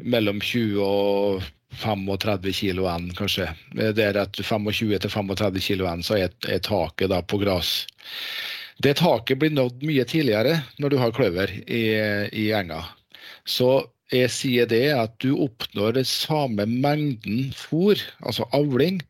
mellom 0.00 0.40
20 0.40 0.80
og 0.80 1.44
35 1.78 2.52
kilo 2.60 2.88
enn, 2.90 3.10
kanskje. 3.16 3.48
Det 3.74 4.04
er 4.04 4.18
at 4.20 4.38
25-35 4.38 5.62
kilo 5.64 5.88
enn, 5.90 6.04
så 6.04 6.18
er, 6.18 6.34
er 6.48 6.62
taket 6.64 7.12
da 7.12 7.22
på 7.22 7.40
gress. 7.42 7.82
Det 8.82 8.98
taket 9.00 9.40
blir 9.40 9.54
nådd 9.54 9.82
mye 9.86 10.04
tidligere 10.06 10.60
når 10.78 10.94
du 10.94 10.98
har 11.00 11.14
kløver 11.14 11.52
i, 11.66 11.84
i 12.30 12.50
enga. 12.54 12.84
Så 13.48 13.88
jeg 14.12 14.30
sier 14.32 14.68
det 14.68 14.86
at 14.94 15.16
du 15.20 15.34
oppnår 15.36 15.98
den 15.98 16.06
samme 16.08 16.64
mengden 16.68 17.50
fôr, 17.56 18.00
altså 18.24 18.46
avling, 18.56 19.02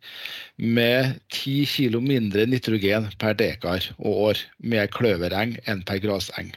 med 0.59 1.21
10 1.31 1.69
kg 1.71 2.01
mindre 2.03 2.47
nitrogen 2.51 3.07
per 3.23 3.37
dekar 3.39 3.93
og 3.99 4.25
år 4.31 4.41
med 4.59 4.91
kløvereng 4.97 5.55
enn 5.71 5.85
per 5.87 6.03
graseng. 6.03 6.51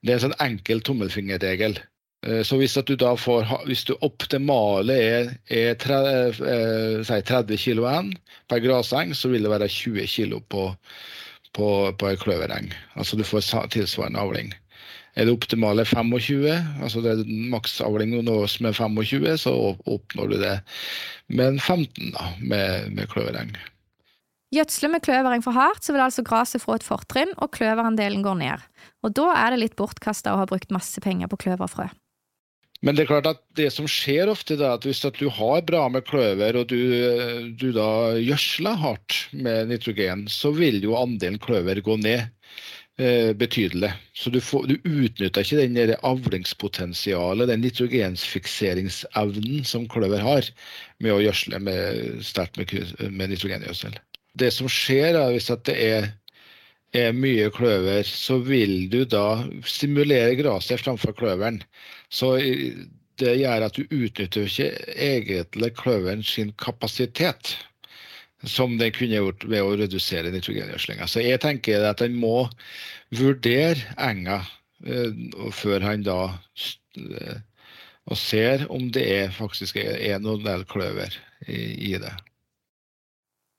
Det 0.00 0.14
er 0.14 0.20
en 0.20 0.24
sånn 0.28 0.40
enkel 0.46 0.80
tommelfingerregel. 0.86 1.76
Eh, 2.24 2.42
så 2.46 2.58
hvis 2.60 2.76
du 2.88 2.94
da 2.96 3.14
får, 3.18 3.48
hvis 3.68 3.84
du 3.88 3.96
optimale 4.00 4.96
er, 4.96 5.32
er 5.52 5.74
30, 5.82 7.04
30 7.04 7.60
kg 7.60 8.12
per 8.48 8.62
graseng, 8.64 9.14
så 9.14 9.32
vil 9.32 9.46
det 9.46 9.52
være 9.52 9.68
20 9.68 10.06
kg 10.08 10.38
på, 10.48 10.68
på, 11.56 11.68
på 11.98 12.12
en 12.12 12.22
kløvereng. 12.22 12.70
Altså 12.96 13.18
du 13.18 13.26
får 13.26 13.68
tilsvarende 13.74 14.22
avling. 14.22 14.54
Er 15.16 15.24
det 15.24 15.32
optimale 15.32 15.86
25, 15.88 16.44
altså 16.84 17.00
det 17.00 17.14
er 17.14 17.30
maksavling 17.48 18.12
nås 18.26 18.58
med 18.60 18.76
25, 18.76 19.30
så 19.40 19.54
oppnår 19.88 20.28
du 20.28 20.36
det 20.42 20.58
med 21.32 21.54
en 21.54 21.60
15 21.60 22.12
da, 22.12 22.34
med, 22.40 22.92
med 22.92 23.08
kløvereng. 23.08 23.54
Gjødsler 24.54 24.92
med 24.92 25.02
kløvereng 25.02 25.42
for 25.42 25.56
hardt, 25.56 25.82
så 25.82 25.94
vil 25.94 26.04
altså 26.04 26.22
gresset 26.22 26.62
få 26.62 26.76
et 26.76 26.84
fortrinn, 26.84 27.32
og 27.40 27.50
kløverandelen 27.56 28.22
går 28.22 28.36
ned. 28.44 28.66
Og 29.02 29.16
da 29.16 29.32
er 29.40 29.54
det 29.54 29.62
litt 29.62 29.78
bortkasta 29.80 30.34
å 30.34 30.42
ha 30.42 30.46
brukt 30.48 30.70
masse 30.74 31.00
penger 31.02 31.32
på 31.32 31.40
kløverfrø. 31.46 31.88
Men 32.84 32.96
det 32.96 33.04
er 33.04 33.08
klart 33.08 33.28
at 33.30 33.38
det 33.56 33.70
som 33.72 33.86
skjer 33.88 34.28
ofte, 34.28 34.58
er 34.58 34.74
at 34.74 34.84
hvis 34.84 35.00
at 35.08 35.16
du 35.16 35.30
har 35.32 35.62
bra 35.64 35.86
med 35.88 36.04
kløver, 36.08 36.58
og 36.60 36.68
du, 36.68 36.80
du 37.56 37.70
da 37.72 37.88
gjødsler 38.20 38.76
hardt 38.82 39.22
med 39.32 39.72
nitrogen, 39.72 40.26
så 40.28 40.52
vil 40.54 40.82
jo 40.84 40.96
andelen 40.98 41.40
kløver 41.42 41.80
gå 41.84 41.96
ned. 42.02 42.26
Eh, 42.98 43.32
betydelig. 43.36 43.92
Så 44.16 44.30
du, 44.30 44.40
får, 44.40 44.66
du 44.70 44.76
utnytter 44.88 45.44
ikke 45.44 45.58
den 45.60 45.74
det 45.76 45.98
avlingspotensialet, 46.00 47.44
den 47.50 47.60
nitrogensfikseringsevnen 47.60 49.66
som 49.68 49.84
kløver 49.92 50.24
har 50.24 50.48
med 51.04 51.12
å 51.12 51.18
gjødsle 51.20 51.60
sterkt 52.24 52.56
med, 52.56 52.72
med 53.12 53.34
nitrogengjødsel. 53.34 54.00
Det 54.40 54.48
som 54.48 54.64
skjer 54.72 55.12
da, 55.12 55.28
hvis 55.28 55.52
det 55.68 55.76
er, 55.76 56.08
er, 56.96 57.12
mye 57.12 57.52
kløver, 57.52 58.00
så 58.08 58.40
vil 58.40 58.88
du 58.88 59.04
da 59.04 59.44
stimulere 59.68 60.32
gresset 60.40 60.80
framfor 60.80 61.12
kløveren. 61.20 61.60
Så 62.12 62.36
det 63.20 63.32
gjør 63.40 63.66
at 63.66 63.78
du 63.78 63.86
utnytter 63.88 64.46
ikke 64.46 64.70
egentlig 64.92 65.72
kløveren 65.78 66.22
sin 66.26 66.52
kapasitet 66.60 67.56
som 68.46 68.76
den 68.78 68.92
kunne 68.94 69.16
gjort 69.16 69.46
ved 69.48 69.64
å 69.64 69.74
redusere 69.80 70.30
nitrogengjødslinga. 70.34 71.08
Så 71.08 71.24
jeg 71.24 71.40
tenker 71.42 71.86
at 71.88 72.02
han 72.04 72.14
må 72.20 72.46
vurdere 73.16 73.96
enga 73.96 74.42
uh, 74.86 75.50
før 75.56 75.86
han 75.86 76.04
da 76.06 76.20
uh, 76.36 77.36
og 78.06 78.18
ser 78.20 78.66
om 78.70 78.86
det 78.94 79.02
er, 79.10 79.32
faktisk 79.34 79.80
er 79.82 80.20
noen 80.22 80.44
del 80.44 80.62
kløver 80.70 81.16
i, 81.50 81.90
i 81.90 81.96
det. 81.98 82.12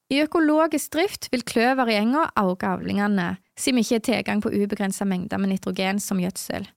I 0.08 0.22
økologisk 0.24 0.94
drift 0.96 1.28
vil 1.34 1.44
kløver 1.44 1.92
i 1.92 1.98
enga 2.00 2.30
øke 2.40 2.70
avlingene, 2.78 3.34
siden 3.60 3.82
vi 3.82 3.84
ikke 3.84 3.98
har 3.98 4.06
tilgang 4.08 4.44
på 4.44 4.54
ubegrensa 4.56 5.04
mengder 5.04 5.42
med 5.42 5.52
nitrogen 5.52 6.00
som 6.00 6.22
gjødsel. 6.24 6.70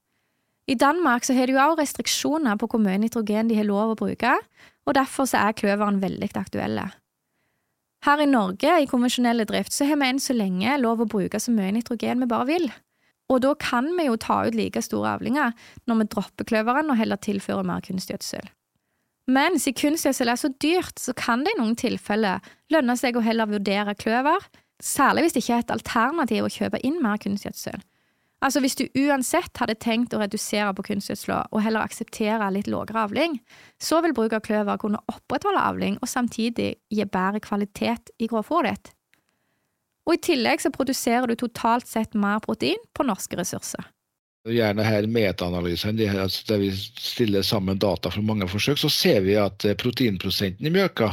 I 0.69 0.77
Danmark 0.77 1.25
så 1.25 1.33
har 1.33 1.49
de 1.49 1.55
jo 1.55 1.61
også 1.61 1.81
restriksjoner 1.81 2.57
på 2.59 2.69
hvor 2.69 2.81
mye 2.81 2.99
nitrogen 3.01 3.49
de 3.49 3.57
har 3.57 3.67
lov 3.67 3.93
å 3.93 3.99
bruke, 3.99 4.35
og 4.85 4.95
derfor 4.97 5.27
så 5.29 5.41
er 5.41 5.57
kløveren 5.57 6.01
veldig 6.01 6.29
aktuelle. 6.37 6.87
Her 8.05 8.21
i 8.23 8.29
Norge, 8.29 8.69
i 8.81 8.87
konvensjonell 8.89 9.45
drift, 9.45 9.73
så 9.73 9.85
har 9.85 9.99
vi 10.01 10.07
enn 10.09 10.21
så 10.21 10.33
lenge 10.33 10.77
lov 10.81 11.03
å 11.03 11.09
bruke 11.09 11.41
så 11.41 11.53
mye 11.53 11.73
nitrogen 11.75 12.23
vi 12.23 12.29
bare 12.29 12.47
vil. 12.49 12.71
Og 13.29 13.43
da 13.45 13.53
kan 13.61 13.91
vi 13.97 14.07
jo 14.07 14.17
ta 14.19 14.41
ut 14.47 14.57
like 14.57 14.81
store 14.83 15.15
avlinger 15.17 15.53
når 15.87 16.01
vi 16.01 16.07
dropper 16.15 16.47
kløveren 16.49 16.89
og 16.91 16.97
heller 16.99 17.21
tilfører 17.21 17.67
mer 17.67 17.83
kunstgjødsel. 17.85 18.49
Men 19.31 19.59
siden 19.61 19.77
kunstgjødsel 19.77 20.33
er 20.33 20.39
så 20.41 20.49
dyrt, 20.63 20.97
så 20.99 21.13
kan 21.15 21.45
det 21.45 21.53
i 21.53 21.61
noen 21.61 21.77
tilfeller 21.79 22.41
lønne 22.73 22.97
seg 22.99 23.15
å 23.15 23.23
heller 23.23 23.47
vurdere 23.47 23.95
kløver, 23.95 24.49
særlig 24.81 25.27
hvis 25.27 25.37
det 25.37 25.43
ikke 25.45 25.59
er 25.59 25.65
et 25.65 25.75
alternativ 25.77 26.47
å 26.47 26.51
kjøpe 26.51 26.81
inn 26.83 26.97
mer 27.03 27.21
kunstgjødsel. 27.21 27.77
Altså 28.41 28.61
Hvis 28.63 28.77
du 28.79 28.87
uansett 28.97 29.59
hadde 29.61 29.77
tenkt 29.77 30.15
å 30.17 30.21
redusere 30.21 30.71
på 30.73 30.87
kunstgjødsla 30.87 31.43
og 31.51 31.61
heller 31.61 31.85
akseptere 31.85 32.47
litt 32.55 32.69
lavere 32.71 33.03
avling, 33.05 33.37
så 33.77 34.01
vil 34.01 34.15
bruk 34.17 34.33
av 34.33 34.41
kløver 34.47 34.81
kunne 34.81 35.01
opprettholde 35.13 35.61
avling 35.61 35.99
og 36.01 36.09
samtidig 36.09 36.71
gi 36.89 37.05
bedre 37.05 37.43
kvalitet 37.43 38.09
i 38.17 38.29
grovfòret 38.31 38.73
ditt. 38.73 38.93
Og 40.09 40.17
I 40.17 40.23
tillegg 40.25 40.63
så 40.63 40.73
produserer 40.73 41.29
du 41.29 41.37
totalt 41.37 41.85
sett 41.85 42.17
mer 42.17 42.41
protein 42.41 42.81
på 42.97 43.05
norske 43.05 43.37
ressurser. 43.37 43.85
Gjerne 44.49 44.81
her 44.81 45.05
metaanalysene, 45.05 46.07
altså 46.17 46.47
der 46.47 46.63
vi 46.63 46.71
stiller 46.73 47.45
sammen 47.45 47.77
data 47.77 48.09
fra 48.09 48.23
mange 48.25 48.47
forsøk, 48.49 48.79
så 48.81 48.89
ser 48.89 49.19
vi 49.21 49.35
at 49.37 49.61
eh, 49.69 49.77
proteinprosenten 49.77 50.65
i 50.65 50.71
mjølka 50.73 51.11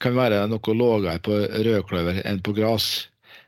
kan 0.00 0.16
være 0.16 0.46
noe 0.48 0.76
lavere 0.78 1.18
på 1.20 1.36
rødkløver 1.52 2.22
enn 2.24 2.40
på 2.40 2.56
gras. 2.56 2.86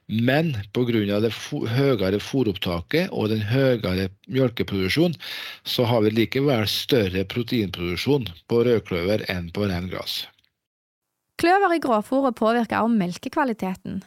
Men 0.08 0.52
pga. 0.76 1.20
det 1.20 1.32
høyere 1.32 2.20
fôropptaket 2.20 3.08
og 3.10 3.30
den 3.32 3.40
høyere 3.48 4.10
melkeproduksjonen, 4.28 5.16
så 5.64 5.84
har 5.88 6.02
vi 6.04 6.10
likevel 6.10 6.68
større 6.68 7.24
proteinproduksjon 7.24 8.28
på 8.48 8.64
rødkløver 8.64 9.24
enn 9.32 9.50
på 9.50 9.64
ren 9.64 9.88
gress. 9.88 10.26
Kløver 11.40 11.74
i 11.74 11.80
gråfòret 11.82 12.36
påvirker 12.36 12.84
også 12.84 13.00
melkekvaliteten. 13.00 14.02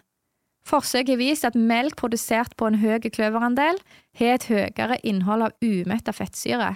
Forsøk 0.67 1.09
har 1.09 1.19
vist 1.19 1.45
at 1.47 1.55
melk 1.55 1.95
produsert 1.95 2.55
på 2.59 2.67
en 2.67 2.79
høy 2.81 2.99
kløverandel 2.99 3.79
har 4.19 4.35
et 4.35 4.47
høyere 4.51 4.99
innhold 5.03 5.47
av 5.47 5.55
umetta 5.63 6.11
fettsyre. 6.11 6.75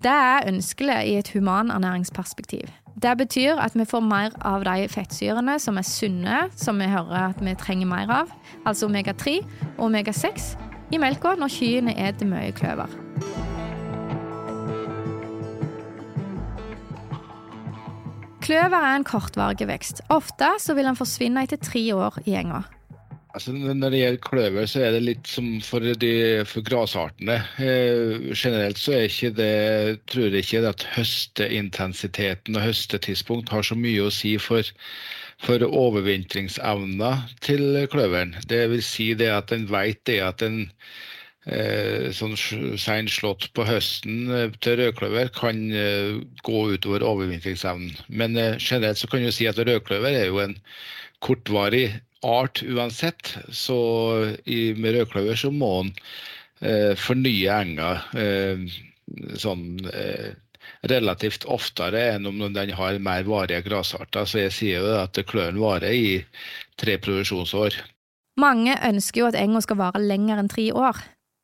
Det 0.00 0.10
er 0.10 0.46
ønskelig 0.48 1.00
i 1.10 1.16
et 1.20 1.28
humanernæringsperspektiv. 1.34 2.70
Det 3.00 3.16
betyr 3.16 3.56
at 3.56 3.72
vi 3.78 3.86
får 3.88 4.02
mer 4.04 4.34
av 4.44 4.64
de 4.66 4.88
fettsyrene 4.92 5.54
som 5.62 5.78
er 5.80 5.86
sunne, 5.88 6.40
som 6.52 6.80
vi 6.80 6.88
hører 6.90 7.30
at 7.30 7.38
vi 7.40 7.54
trenger 7.56 7.88
mer 7.88 8.10
av, 8.12 8.32
altså 8.68 8.90
omega-3 8.90 9.38
og 9.78 9.86
omega-6, 9.86 10.50
i 10.92 10.98
melka 11.00 11.32
når 11.38 11.54
kyrne 11.54 11.94
spiser 11.96 12.28
mye 12.28 12.50
kløver. 12.58 12.92
Kløver 18.44 18.76
er 18.82 18.98
en 18.98 19.06
kortvarig 19.06 19.68
vekst. 19.70 20.02
Ofte 20.10 20.50
vil 20.74 20.90
den 20.90 20.98
forsvinne 20.98 21.46
etter 21.46 21.60
tre 21.62 21.84
år 21.94 22.20
i 22.26 22.36
enga. 22.36 22.64
Altså, 23.40 23.54
når 23.56 23.88
det 23.94 23.98
gjelder 24.02 24.20
kløver, 24.20 24.66
så 24.68 24.80
er 24.84 24.90
det 24.92 24.98
litt 25.00 25.28
som 25.32 25.46
for, 25.64 25.80
for 26.44 26.64
grasartene. 26.66 27.38
Eh, 27.56 28.26
generelt 28.36 28.76
så 28.76 28.92
er 28.92 29.06
ikke 29.06 29.30
det, 29.38 30.02
tror 30.12 30.26
jeg 30.26 30.44
ikke 30.44 30.60
at 30.68 30.84
høsteintensiteten 30.92 32.58
og 32.58 32.66
høstetidspunkt 32.66 33.48
har 33.48 33.64
så 33.64 33.78
mye 33.80 34.02
å 34.04 34.10
si 34.12 34.34
for, 34.36 34.68
for 35.40 35.64
overvintringsevna 35.64 37.14
til 37.40 37.64
kløveren. 37.94 38.34
Det 38.44 38.60
vil 38.74 38.84
si 38.84 39.08
det 39.16 39.30
at 39.32 39.56
en 39.56 39.64
vet 39.72 40.04
det 40.10 40.18
at 40.26 40.44
en 40.44 40.60
eh, 41.48 42.12
sånn 42.12 42.36
seinslått 42.36 43.48
på 43.56 43.64
høsten 43.70 44.28
eh, 44.36 44.52
til 44.60 44.82
rødkløver 44.82 45.32
kan 45.40 45.64
eh, 45.72 46.20
gå 46.44 46.62
utover 46.76 47.08
overvintringsevnen. 47.08 47.96
Men 48.12 48.36
eh, 48.36 48.60
generelt 48.60 49.00
så 49.00 49.08
kan 49.08 49.24
du 49.24 49.32
si 49.32 49.48
at 49.48 49.64
rødkløver 49.64 50.12
er 50.12 50.28
jo 50.28 50.44
en 50.44 50.58
kortvarig 51.24 51.88
art 52.26 52.62
uansett. 52.62 53.34
Så 53.48 53.78
i, 54.44 54.74
med 54.74 54.96
rødkløver 54.96 55.38
så 55.40 55.50
må 55.54 55.72
en 55.84 55.92
eh, 56.60 56.94
fornye 56.98 57.58
enga 57.62 57.90
eh, 58.18 58.64
sånn 59.40 59.66
eh, 59.90 60.32
relativt 60.90 61.44
oftere 61.50 62.02
enn 62.14 62.28
om 62.28 62.42
den 62.54 62.74
har 62.76 62.98
mer 63.02 63.24
varige 63.28 63.64
grasarter. 63.66 64.28
Så 64.28 64.44
jeg 64.44 64.56
sier 64.56 64.84
jo 64.84 64.98
at 65.00 65.18
kløren 65.28 65.60
varer 65.60 65.92
i 65.92 66.20
tre 66.80 66.96
produksjonsår. 67.02 67.80
Mange 68.40 68.76
ønsker 68.86 69.24
jo 69.24 69.30
at 69.30 69.38
enga 69.38 69.60
skal 69.64 69.80
vare 69.80 70.00
lenger 70.00 70.40
enn 70.40 70.52
tre 70.52 70.70
år. 70.72 71.00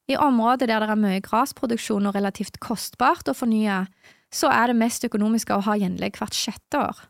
I 0.06 0.16
områder 0.22 0.70
der 0.70 0.84
det 0.84 0.92
er 0.92 1.02
mye 1.02 1.24
grasproduksjon 1.24 2.06
og 2.06 2.14
relativt 2.14 2.60
kostbart 2.62 3.26
å 3.28 3.34
fornye, 3.34 3.84
så 4.32 4.52
er 4.54 4.70
det 4.70 4.78
mest 4.78 5.04
økonomiske 5.08 5.54
å 5.54 5.64
ha 5.66 5.74
gjenlegg 5.80 6.18
hvert 6.20 6.36
sjette 6.36 6.78
år. 6.78 7.00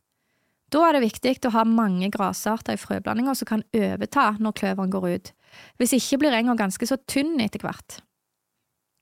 Da 0.74 0.82
er 0.82 0.96
det 0.96 1.04
viktig 1.04 1.36
å 1.46 1.54
ha 1.54 1.62
mange 1.68 2.08
grasarter 2.10 2.74
i 2.74 2.80
frøblandinga 2.80 3.36
som 3.38 3.48
kan 3.48 3.62
overta 3.76 4.32
når 4.42 4.56
kløveren 4.58 4.92
går 4.92 5.08
ut. 5.14 5.32
Hvis 5.78 5.94
ikke 5.96 6.24
blir 6.24 6.34
enga 6.36 6.56
ganske 6.58 6.88
så 6.88 6.98
tynn 7.06 7.38
etter 7.40 7.62
hvert. 7.62 8.00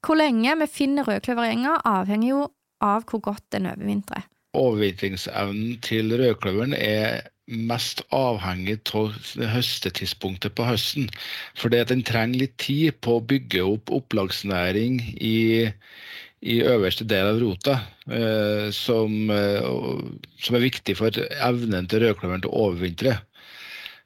Hvor 0.05 0.21
lenge 0.21 0.53
vi 0.61 0.69
finner 0.69 1.09
rødkløver 1.09 1.49
i 1.49 1.55
enga, 1.55 1.79
avhenger 1.89 2.29
jo 2.29 2.41
av 2.85 3.07
hvor 3.09 3.23
godt 3.25 3.47
den 3.55 3.71
overvintrer. 3.71 4.27
Overvintringsevnen 4.55 5.79
til 5.83 6.13
rødkløveren 6.21 6.77
er 6.77 7.25
mest 7.49 8.03
avhengig 8.15 8.79
av 8.97 9.17
høstetidspunktet 9.55 10.55
på 10.57 10.67
høsten. 10.69 11.09
For 11.57 11.73
den 11.73 12.05
trenger 12.07 12.45
litt 12.45 12.57
tid 12.61 13.01
på 13.05 13.19
å 13.19 13.25
bygge 13.25 13.65
opp 13.65 13.93
opplagsnæring 13.93 15.01
i 15.17 15.37
i 16.45 16.61
øverste 16.65 17.07
del 17.09 17.31
av 17.31 17.39
rota, 17.41 17.79
eh, 18.13 18.71
som, 18.75 19.31
eh, 19.33 19.65
som, 20.39 20.57
er 20.57 20.67
viktig 20.67 20.97
for 20.99 21.23
evnen 21.41 21.89
til 21.89 22.05
rødkløveren 22.05 22.45
til 22.45 22.53
å 22.53 22.67
overvintre. 22.69 23.15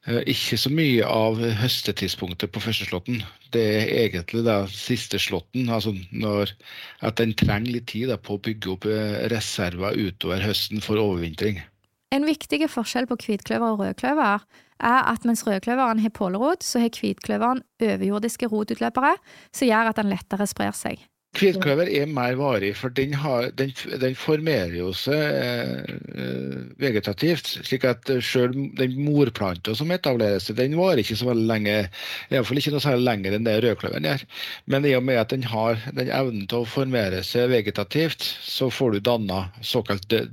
Eh, 0.06 0.22
ikke 0.30 0.58
så 0.60 0.70
mye 0.70 1.06
av 1.06 1.42
høstetidspunktet 1.60 2.52
på 2.54 2.62
første 2.62 2.86
slåtten. 2.86 3.24
Det 3.50 3.64
er 3.64 3.90
egentlig 4.04 4.44
da 4.46 4.60
siste 4.70 5.18
slåtten. 5.18 5.66
Altså 5.68 5.96
når, 6.12 6.54
at 7.02 7.18
den 7.18 7.34
trenger 7.34 7.74
litt 7.74 7.90
tid 7.90 8.12
da, 8.12 8.16
på 8.16 8.38
å 8.38 8.44
bygge 8.44 8.72
opp 8.76 8.86
reserver 9.32 9.98
utover 9.98 10.44
høsten 10.44 10.84
for 10.84 11.00
overvintring. 11.02 11.60
En 12.14 12.24
viktig 12.24 12.62
forskjell 12.70 13.08
på 13.10 13.18
hvitkløver 13.20 13.74
og 13.74 13.82
rødkløver 13.82 14.46
er 14.78 15.02
at 15.10 15.26
mens 15.26 15.42
rødkløveren 15.44 16.00
har 16.00 16.14
pålerot, 16.14 16.62
så 16.62 16.80
har 16.80 16.94
hvitkløveren 16.94 17.64
overjordiske 17.82 18.48
rotutløpere 18.48 19.16
som 19.50 19.68
gjør 19.68 19.90
at 19.90 19.98
den 19.98 20.12
lettere 20.14 20.46
sprer 20.48 20.76
seg. 20.76 21.02
Hvitkløver 21.36 21.90
er 21.92 22.08
mer 22.08 22.34
varig, 22.38 22.70
for 22.76 22.90
den, 22.94 23.12
har, 23.20 23.50
den, 23.58 23.70
den 24.00 24.14
formerer 24.18 24.72
jo 24.78 24.88
seg 24.96 25.20
eh, 25.20 26.70
vegetativt. 26.80 27.50
slik 27.68 27.84
at 27.86 28.08
selv 28.24 28.56
den 28.78 28.96
morplanta 29.04 29.74
som 29.76 29.92
etableres, 29.94 30.48
den 30.56 30.76
varer 30.78 31.02
ikke 31.04 31.18
så 31.20 31.28
veldig 31.28 31.46
lenge. 31.50 31.76
Iallfall 32.32 32.62
ikke 32.62 32.72
noe 32.74 32.82
særlig 32.82 33.06
lenger 33.10 33.36
enn 33.36 33.46
det 33.46 33.58
rødkløveren 33.62 34.08
gjør. 34.08 34.26
Men 34.72 34.88
i 34.88 34.96
og 34.98 35.04
med 35.04 35.20
at 35.20 35.34
den 35.36 35.46
har 35.52 35.78
den 35.92 36.08
evnen 36.08 36.48
til 36.48 36.64
å 36.64 36.70
formere 36.72 37.22
seg 37.26 37.52
vegetativt, 37.52 38.24
så 38.24 38.72
får 38.72 38.96
du 38.96 39.04
danna 39.12 39.44
såkalte 39.60 40.24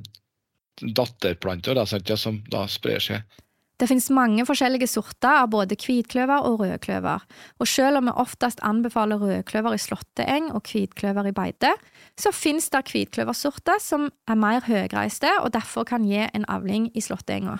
datterplanter 0.82 1.76
da, 1.78 1.86
som 1.86 2.42
da 2.52 2.66
sprer 2.72 3.04
seg. 3.04 3.42
Det 3.76 3.90
finnes 3.90 4.08
mange 4.16 4.46
forskjellige 4.48 4.88
sorter 4.88 5.42
av 5.42 5.50
både 5.52 5.76
hvitkløver 5.76 6.48
og 6.48 6.62
rødkløver, 6.62 7.26
og 7.60 7.68
selv 7.68 8.00
om 8.00 8.08
vi 8.08 8.16
oftest 8.24 8.64
anbefaler 8.64 9.20
rødkløver 9.20 9.76
i 9.76 9.82
slåtteeng 9.84 10.48
og 10.56 10.64
hvitkløver 10.70 11.28
i 11.28 11.36
beite, 11.36 11.74
så 12.16 12.32
finnes 12.32 12.70
det 12.72 12.86
hvitkløversorter 12.88 13.82
som 13.84 14.08
er 14.32 14.40
mer 14.40 14.64
høyreiste 14.64 15.32
og 15.42 15.52
derfor 15.58 15.84
kan 15.88 16.08
gi 16.08 16.24
en 16.24 16.48
avling 16.48 16.88
i 16.96 17.04
slåtteenga. 17.04 17.60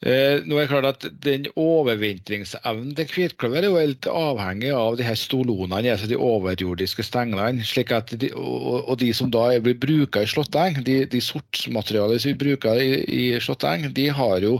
Eh, 0.00 0.40
nå 0.48 0.56
er 0.56 0.64
det 0.64 0.70
klart 0.70 0.86
at 0.88 1.02
Den 1.20 1.42
overvintringsevnen 1.60 2.94
til 2.96 3.10
hvitkløver 3.12 3.58
er 3.60 3.66
jo 3.68 3.76
helt 3.76 4.06
avhengig 4.08 4.70
av 4.72 4.94
de 4.96 5.04
her 5.04 5.18
stolonene, 5.20 5.92
altså 5.92 6.06
de 6.08 6.16
overjordiske 6.16 7.04
stenglene. 7.04 7.66
slik 7.68 7.92
at 7.92 8.14
de, 8.22 8.30
og, 8.32 8.88
og, 8.88 8.94
de 9.02 9.10
som 9.12 9.28
da 9.28 9.50
blir 9.60 9.76
bruka 9.76 10.22
i 10.24 10.30
slåtteng, 10.30 10.80
de, 10.86 11.02
de 11.04 11.20
sortsmaterialet 11.20 12.22
som 12.22 12.32
vi 12.32 12.40
bruker 12.44 12.80
i, 12.80 12.94
i 13.04 13.24
slåtteng, 13.44 13.90
de 13.92 14.06
jo, 14.08 14.54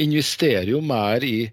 investerer 0.00 0.72
jo 0.72 0.80
mer 0.80 1.20
i, 1.20 1.50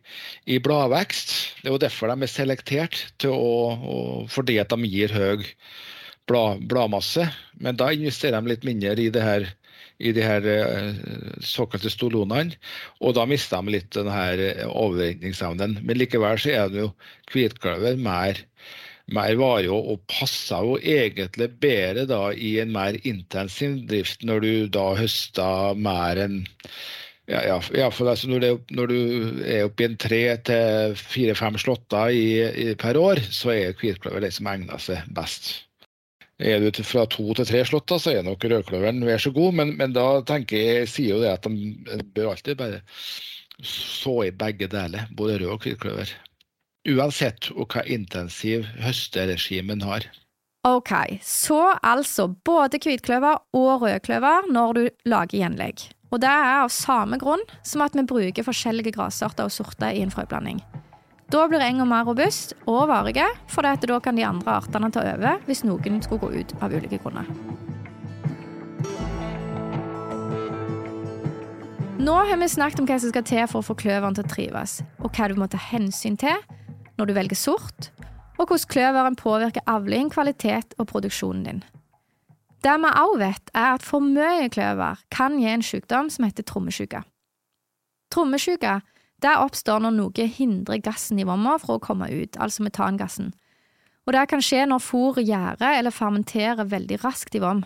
i, 0.47 0.59
bladvekst. 0.63 1.35
Det 1.59 1.67
er 1.67 1.75
jo 1.75 1.83
derfor 1.83 2.13
de 2.13 2.23
er 2.23 2.31
selektert 2.31 3.01
til 3.19 3.35
å, 3.35 3.75
å, 3.75 3.97
fordi 4.31 4.55
at 4.63 4.71
de 4.71 4.87
gir 4.87 5.11
høy 5.11 5.43
blad, 6.31 6.63
bladmasse. 6.63 7.27
Men 7.59 7.75
da 7.75 7.91
investerer 7.91 8.39
de 8.39 8.55
litt 8.55 8.63
mindre 8.63 8.95
i 9.03 9.11
det 9.11 9.27
her 9.27 9.51
i 9.99 10.13
de 10.15 10.23
her 10.25 10.47
eh, 10.49 11.01
såkalte 11.43 11.91
stolonene. 11.93 12.57
Og 13.01 13.15
da 13.17 13.27
mister 13.29 13.61
de 13.61 13.75
litt 13.77 13.91
den 13.95 14.09
her 14.11 14.41
eh. 14.41 15.77
Men 15.81 15.99
likevel 15.99 16.41
så 16.41 16.55
er 16.55 16.73
det 16.73 16.83
jo 16.85 16.93
hvitkløver 17.33 17.99
mer 18.01 18.41
mer 19.11 19.35
varig 19.35 19.67
og, 19.67 19.99
passer 20.07 20.63
jo 20.63 20.77
egentlig 20.79 21.49
bedre 21.59 22.05
da 22.07 22.31
i 22.31 22.55
en 22.63 22.71
mer 22.71 22.95
intensiv 23.03 23.81
drift 23.89 24.23
når 24.23 24.45
du 24.45 24.53
da 24.71 24.85
høster 24.95 25.75
mer 25.75 26.21
enn 26.23 26.37
ja, 27.27 27.39
ja, 27.47 27.57
ja 27.75 27.89
for 27.91 28.09
altså 28.11 28.29
når, 28.31 28.43
det, 28.43 28.53
når, 28.75 28.87
du 28.91 29.43
er 29.47 29.67
oppe 29.67 29.83
i 29.85 29.89
en 29.89 29.99
tre 29.99 30.23
til 30.47 30.95
fire-fem 30.99 31.59
slåtter 31.59 32.75
per 32.79 32.99
år, 32.99 33.21
så 33.31 33.53
er 33.55 33.77
hvitkløver 33.79 34.25
det 34.25 34.33
som 34.35 34.49
egner 34.51 34.81
seg 34.83 35.07
best. 35.15 35.53
Er 36.41 36.63
du 36.63 36.83
fra 36.83 37.05
to 37.05 37.33
til 37.37 37.45
tre 37.45 37.61
slåtter, 37.67 38.01
så 38.01 38.15
er 38.15 38.25
nok 38.25 38.43
rødkløveren 38.49 39.05
vær 39.05 39.21
så 39.21 39.31
god, 39.31 39.53
men, 39.59 39.75
men 39.77 39.93
da 39.93 40.21
tenker 40.25 40.57
jeg, 40.57 40.89
sier 40.89 41.15
jo 41.15 41.21
det 41.21 41.29
at 41.35 41.45
de 41.45 42.01
bør 42.15 42.33
alltid 42.33 42.57
bare 42.57 42.81
så 43.63 44.23
i 44.25 44.33
begge 44.33 44.67
deler, 44.67 45.05
både 45.13 45.37
rød 45.43 45.53
og 45.53 45.67
hvitkløver. 45.67 46.09
Uansett 46.89 47.51
hva 47.53 47.85
intensiv 47.85 48.65
høsteregimen 48.81 49.85
har. 49.85 50.09
Ok, 50.67 50.91
så 51.21 51.75
altså 51.83 52.27
både 52.27 52.79
hvitkløver 52.81 53.41
og 53.53 53.81
rødkløver 53.83 54.49
når 54.51 54.73
du 54.73 54.83
lager 55.05 55.37
gjenlegg. 55.43 55.89
Og 56.13 56.21
det 56.21 56.29
er 56.29 56.61
av 56.61 56.71
samme 56.73 57.17
grunn 57.21 57.41
som 57.65 57.83
at 57.85 57.95
vi 57.97 58.05
bruker 58.07 58.45
forskjellige 58.45 58.93
grassorter 58.95 59.49
og 59.49 59.53
sorter 59.53 59.93
i 59.93 60.03
en 60.05 60.13
frøblanding. 60.13 60.61
Da 61.33 61.47
blir 61.49 61.63
enga 61.65 61.85
mer 61.89 62.03
robust 62.05 62.51
og 62.69 62.91
varige, 62.91 63.25
for 63.49 63.65
da 63.65 63.99
kan 63.99 64.15
de 64.15 64.25
andre 64.25 64.53
artene 64.53 64.91
ta 64.93 65.01
over 65.15 65.39
hvis 65.47 65.63
noen 65.65 65.97
skulle 66.05 66.21
gå 66.21 66.29
ut 66.43 66.53
av 66.61 66.75
ulike 66.75 66.99
grunner. 67.01 67.25
Nå 72.03 72.19
har 72.29 72.37
vi 72.37 72.51
snakket 72.51 72.83
om 72.83 72.85
hva 72.85 72.99
som 73.01 73.09
skal 73.09 73.25
til 73.25 73.47
for 73.49 73.63
å 73.63 73.65
få 73.65 73.77
kløveren 73.81 74.13
til 74.13 74.27
å 74.27 74.29
trives, 74.29 74.83
og 75.01 75.09
hva 75.09 75.31
du 75.31 75.39
må 75.39 75.49
ta 75.49 75.57
hensyn 75.57 76.19
til 76.21 76.37
når 76.99 77.09
du 77.09 77.15
velger 77.17 77.39
sort, 77.39 77.89
og 78.37 78.45
hvordan 78.45 78.69
kløveren 78.69 79.17
påvirker 79.17 79.65
avling, 79.65 80.13
kvalitet 80.13 80.77
og 80.77 80.91
produksjonen 80.93 81.47
din. 81.49 81.65
Det 82.61 82.77
vi 82.77 82.95
òg 83.01 83.17
vet, 83.23 83.49
er 83.57 83.73
at 83.73 83.81
for 83.81 84.05
mye 84.05 84.51
kløver 84.53 85.01
kan 85.09 85.41
gi 85.41 85.49
en 85.49 85.65
sykdom 85.65 86.13
som 86.13 86.29
heter 86.29 86.45
trommesjuke. 86.45 87.01
Trommesjuke 88.13 88.83
det 89.23 89.33
oppstår 89.39 89.83
når 89.83 89.95
noe 89.97 90.27
hindrer 90.37 90.81
gassen 90.83 91.19
i 91.21 91.27
vomma 91.27 91.55
fra 91.61 91.77
å 91.77 91.83
komme 91.83 92.09
ut, 92.11 92.37
altså 92.37 92.65
metangassen. 92.65 93.31
Og 94.03 94.15
det 94.15 94.25
kan 94.31 94.43
skje 94.43 94.65
når 94.67 94.83
fôr 94.83 95.21
gjærer 95.23 95.77
eller 95.79 95.95
fermenterer 95.95 96.67
veldig 96.67 96.99
raskt 97.05 97.37
i 97.37 97.43
vom. 97.43 97.63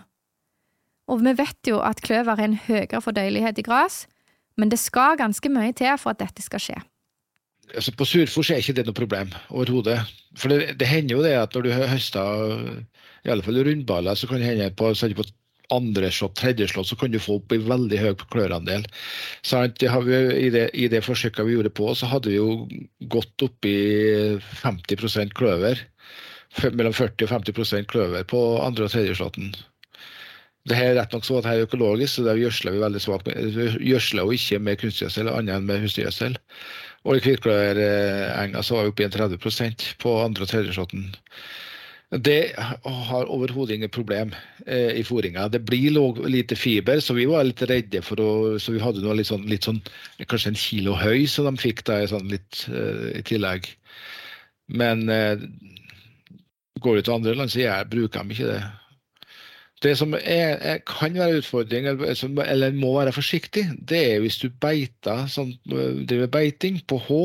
Og 1.07 1.23
vi 1.23 1.33
vet 1.39 1.69
jo 1.69 1.79
at 1.81 2.03
kløver 2.03 2.35
har 2.35 2.43
en 2.43 2.59
høyere 2.67 3.01
fordøyelighet 3.01 3.61
i 3.61 3.65
gress, 3.65 4.05
men 4.57 4.69
det 4.69 4.79
skal 4.81 5.17
ganske 5.17 5.49
mye 5.53 5.73
til 5.77 5.97
for 6.01 6.13
at 6.13 6.21
dette 6.21 6.43
skal 6.45 6.61
skje. 6.61 6.77
Altså 7.75 7.91
på 7.99 8.05
surfòr 8.07 8.53
er 8.53 8.61
ikke 8.61 8.77
det 8.77 8.85
noe 8.87 8.95
problem 8.95 9.33
overhodet. 9.49 9.97
For 10.39 10.51
det, 10.51 10.77
det, 10.79 10.87
hender 10.87 11.17
jo 11.17 11.25
det 11.25 11.33
at 11.35 11.55
når 11.55 11.65
du 11.65 11.73
høster 11.75 12.61
i 13.25 13.31
alle 13.33 13.43
fall 13.43 13.59
rundballer, 13.65 14.15
så 14.15 14.29
kan 14.29 14.39
det 14.39 14.51
hende 14.51 14.69
på, 14.71 14.93
på 14.93 15.25
andre 15.73 16.11
slått, 16.11 16.37
tredje 16.39 16.67
slått, 16.71 16.87
så 16.87 16.95
kan 16.99 17.11
du 17.11 17.19
få 17.19 17.37
opp 17.41 17.51
en 17.51 17.67
veldig 17.67 17.99
høy 17.99 18.13
klørandel. 18.31 18.85
I 18.87 20.49
det, 20.53 20.65
I 20.73 20.87
det 20.91 21.03
forsøket 21.05 21.47
vi 21.47 21.57
gjorde 21.57 21.73
på, 21.75 21.91
så 21.95 22.09
hadde 22.11 22.31
vi 22.31 22.39
jo 22.39 22.67
gått 23.11 23.43
opp 23.43 23.67
i 23.67 24.39
50 24.63 25.33
kløver. 25.37 25.83
Mellom 26.73 26.93
40 26.95 27.27
og 27.27 27.33
50% 27.35 27.89
kløver 27.91 28.23
på 28.25 28.39
andre 28.63 28.87
og 28.87 28.93
tredjeslåtten. 28.93 29.51
Det 30.67 30.75
her 30.75 30.91
er 30.91 30.97
rett 30.99 31.13
nok 31.15 31.23
så 31.23 31.37
at 31.37 31.45
det 31.45 31.53
er 31.53 31.67
økologisk, 31.67 32.17
så 32.17 32.25
der 32.25 32.39
gjødsler 32.41 32.75
vi 32.75 32.81
veldig 32.81 33.01
svakt. 33.03 33.29
Vi 33.29 33.67
gjødsler 33.91 34.25
jo 34.25 34.35
ikke 34.35 34.59
med 34.63 34.81
kunstgjødsel, 34.81 35.29
annet 35.31 35.55
enn 35.55 35.67
med 35.67 35.83
husdyrgjødsel. 35.83 36.35
Og 37.07 37.15
i 37.15 37.23
hvitkløverenga 37.23 38.63
så 38.65 38.75
var 38.75 38.87
vi 38.87 38.91
oppe 38.91 39.05
i 39.05 39.07
en 39.07 39.15
30% 39.15 39.85
på 40.01 40.15
andre 40.23 40.43
og 40.43 40.51
tredje 40.51 40.75
slåtten. 40.75 41.05
Det 42.07 42.53
har 42.55 43.27
overhodet 43.27 43.75
ingen 43.75 43.91
problem 43.91 44.29
eh, 44.65 44.95
i 44.95 45.03
fôringa. 45.03 45.49
Det 45.51 45.59
blir 45.59 45.91
låg, 45.91 46.21
lite 46.29 46.55
fiber, 46.55 47.01
så 47.03 47.13
vi 47.13 47.25
var 47.27 47.43
litt 47.43 47.61
redde 47.67 47.99
for 48.01 48.21
å 48.23 48.29
Så 48.63 48.71
vi 48.71 48.79
hadde 48.79 49.03
noe 49.03 49.17
litt 49.19 49.27
sånn, 49.27 49.43
litt 49.51 49.67
sånn 49.67 49.81
kanskje 50.23 50.53
en 50.53 50.61
kilo 50.61 50.95
høy, 50.95 51.25
så 51.27 51.43
de 51.43 51.51
fikk 51.59 51.83
da 51.89 51.99
sånn 52.07 52.31
litt 52.31 52.63
eh, 52.71 53.19
i 53.19 53.25
tillegg. 53.27 53.67
Men 54.71 55.03
eh, 55.11 55.43
går 56.79 56.95
du 56.95 57.01
til 57.03 57.17
andre 57.17 57.35
land, 57.35 57.51
så 57.51 57.65
jeg, 57.65 57.89
bruker 57.91 58.23
de 58.23 58.37
ikke 58.37 58.53
det. 58.53 58.63
Det 59.83 59.93
som 59.99 60.15
er, 60.15 60.55
er, 60.63 60.81
kan 60.87 61.13
være 61.13 61.43
utfordring, 61.43 61.91
eller, 61.91 62.15
eller 62.47 62.79
må 62.79 62.95
være 62.95 63.13
forsiktig, 63.19 63.67
det 63.77 64.03
er 64.13 64.23
hvis 64.23 64.39
du 64.39 64.47
beiter, 64.49 65.27
sånn, 65.29 65.57
driver 65.67 66.31
beiting 66.39 66.79
på 66.87 67.03
H, 67.03 67.21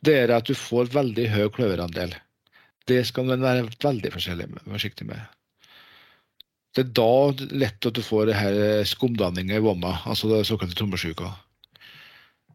det 0.00 0.16
er 0.24 0.32
at 0.34 0.48
du 0.48 0.56
får 0.56 0.90
veldig 0.96 1.28
høy 1.36 1.46
kløverandel. 1.54 2.16
Det 2.88 3.04
skal 3.06 3.28
man 3.28 3.42
være 3.42 3.68
veldig 3.82 4.12
forsiktig 4.14 5.06
med. 5.06 5.22
Det 6.72 6.86
er 6.86 6.92
da 6.96 7.12
lett 7.52 7.86
at 7.86 7.96
du 7.96 8.02
får 8.02 8.30
det 8.30 8.36
her 8.38 8.84
skumdanninger 8.88 9.58
i 9.58 9.64
vomma, 9.64 9.98
altså 10.08 10.30
det 10.30 10.46
såkalte 10.48 10.76
trommesjuka. 10.78 11.28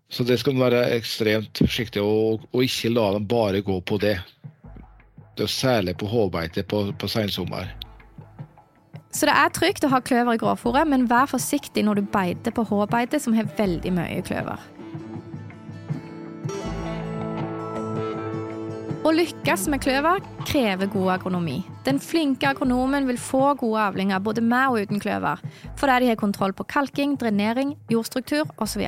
Så 0.10 0.24
det 0.24 0.40
skal 0.40 0.56
man 0.56 0.72
være 0.72 0.96
ekstremt 0.96 1.60
forsiktig 1.60 2.02
og, 2.02 2.48
og, 2.54 2.64
ikke 2.64 2.94
la 2.94 3.12
dem 3.14 3.28
bare 3.28 3.62
gå 3.62 3.76
på 3.82 4.00
det. 4.02 4.16
Det 5.38 5.46
er 5.46 5.52
Særlig 5.52 5.98
på 6.00 6.08
hårbeite 6.10 6.64
på, 6.64 6.88
på 6.98 7.08
sensommer. 7.12 7.70
Så 9.12 9.28
det 9.28 9.36
er 9.36 9.54
trygt 9.54 9.86
å 9.86 9.92
ha 9.92 10.00
kløver 10.04 10.38
i 10.38 10.42
grovfòret, 10.42 10.88
men 10.90 11.06
vær 11.10 11.30
forsiktig 11.30 11.84
når 11.86 12.00
du 12.00 12.10
beiter 12.14 12.54
på 12.56 12.66
hårbeite 12.70 13.20
som 13.22 13.36
har 13.38 13.50
veldig 13.58 13.94
mye 13.94 14.24
kløver. 14.26 14.64
Å 19.08 19.12
lykkes 19.16 19.70
med 19.72 19.80
kløver 19.80 20.18
krever 20.44 20.90
god 20.92 21.14
agronomi. 21.14 21.62
Den 21.86 21.96
flinke 22.04 22.50
agronomen 22.50 23.06
vil 23.08 23.16
få 23.16 23.54
gode 23.56 23.80
avlinger 23.80 24.20
både 24.20 24.44
med 24.44 24.74
og 24.74 24.84
uten 24.84 25.00
kløver, 25.00 25.40
fordi 25.80 26.02
de 26.04 26.10
har 26.10 26.20
kontroll 26.20 26.52
på 26.52 26.66
kalking, 26.68 27.14
drenering, 27.16 27.72
jordstruktur 27.88 28.52
osv. 28.60 28.84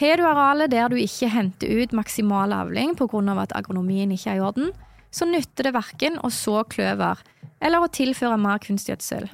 Har 0.00 0.18
du 0.18 0.24
arealet 0.26 0.74
der 0.74 0.90
du 0.90 0.98
ikke 0.98 1.30
henter 1.30 1.70
ut 1.70 1.94
maksimal 1.94 2.50
avling 2.50 2.96
pga. 2.98 3.38
at 3.38 3.54
agronomien 3.54 4.10
ikke 4.10 4.30
er 4.32 4.36
i 4.40 4.40
orden, 4.42 4.72
så 5.12 5.24
nytter 5.24 5.70
det 5.70 5.76
verken 5.78 6.18
å 6.18 6.28
så 6.28 6.64
kløver 6.64 7.22
eller 7.60 7.78
å 7.78 7.86
tilføre 7.86 8.36
mer 8.36 8.58
kunstgjødsel. 8.58 9.30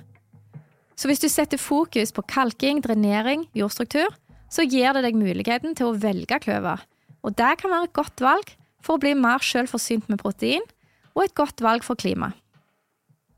Så 0.96 1.08
hvis 1.08 1.24
du 1.24 1.28
setter 1.32 1.56
fokus 1.56 2.12
på 2.12 2.28
kalking, 2.28 2.82
drenering, 2.82 3.48
jordstruktur, 3.54 4.12
så 4.50 4.68
gir 4.68 4.92
det 4.92 5.08
deg 5.08 5.16
muligheten 5.16 5.74
til 5.74 5.87
å 5.87 5.96
velge 5.96 6.44
kløver. 6.44 6.85
Og 7.24 7.32
det 7.32 7.56
kan 7.56 7.72
være 7.72 7.88
et 7.88 7.96
godt 7.96 8.20
valg 8.20 8.58
for 8.83 8.97
å 8.97 9.03
bli 9.03 9.14
mer 9.18 9.42
selvforsynt 9.45 10.09
med 10.11 10.21
protein, 10.23 10.64
og 11.12 11.27
et 11.27 11.37
godt 11.38 11.62
valg 11.64 11.85
for 11.87 11.99
klima. 11.99 12.33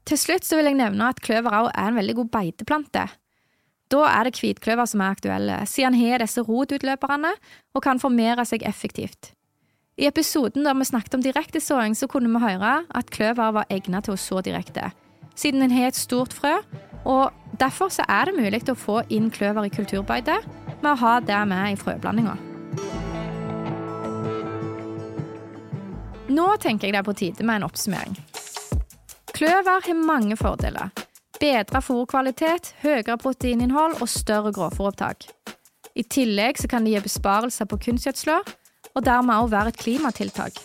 Til 0.05 0.21
slutt 0.21 0.49
vil 0.53 0.69
jeg 0.69 0.79
nevne 0.79 1.09
at 1.09 1.23
kløver 1.25 1.63
også 1.63 1.77
er 1.81 1.91
en 1.91 1.99
veldig 1.99 2.17
god 2.21 2.33
beiteplante. 2.35 3.05
Da 3.93 4.03
er 4.09 4.27
det 4.27 4.41
hvitkløver 4.41 4.89
som 4.89 5.03
er 5.05 5.15
aktuelle, 5.15 5.57
siden 5.69 5.97
han 5.97 6.13
har 6.13 6.25
disse 6.25 6.45
rotutløperne 6.45 7.33
og 7.75 7.85
kan 7.85 8.01
formere 8.01 8.45
seg 8.49 8.65
effektivt. 8.69 9.33
I 10.01 10.09
episoden 10.09 10.67
der 10.67 10.75
vi 10.75 10.89
snakket 10.89 11.15
om 11.15 11.23
direktesåing, 11.23 11.95
så 11.95 12.09
kunne 12.11 12.33
vi 12.33 12.43
høre 12.43 12.81
at 12.91 13.13
kløver 13.15 13.55
var 13.61 13.71
egnet 13.71 14.09
til 14.09 14.17
å 14.17 14.21
så 14.21 14.43
direkte, 14.43 14.91
siden 15.39 15.63
den 15.63 15.75
har 15.75 15.93
et 15.93 15.99
stort 15.99 16.35
frø, 16.35 16.57
og 17.05 17.31
derfor 17.61 17.93
er 18.09 18.27
det 18.27 18.37
mulig 18.39 18.65
å 18.73 18.79
få 18.79 19.03
inn 19.13 19.31
kløver 19.31 19.69
i 19.69 19.73
kulturbeite 19.73 20.41
med 20.83 20.93
å 20.95 20.99
ha 21.05 21.19
det 21.21 21.41
med 21.49 21.75
i 21.75 21.81
frøblandinga. 21.81 22.39
Nå 26.29 26.45
tenker 26.57 26.89
jeg 26.89 26.95
det 26.95 27.01
er 27.03 27.05
på 27.05 27.13
tide 27.19 27.45
med 27.45 27.61
en 27.61 27.67
oppsummering. 27.67 28.15
Kløver 29.37 29.83
har 29.85 29.99
mange 29.99 30.37
fordeler. 30.41 30.93
Bedre 31.41 31.83
fôrkvalitet, 31.85 32.71
høyere 32.81 33.19
proteininnhold 33.21 33.99
og 34.01 34.09
større 34.09 34.53
grovfòropptak. 34.55 35.27
I 35.95 36.05
tillegg 36.09 36.63
kan 36.71 36.87
det 36.87 36.95
gi 36.95 37.03
besparelser 37.05 37.69
på 37.69 37.77
kunstgjødsla, 37.89 38.39
og 38.95 39.05
dermed 39.05 39.35
også 39.35 39.53
være 39.53 39.75
et 39.75 39.81
klimatiltak. 39.83 40.63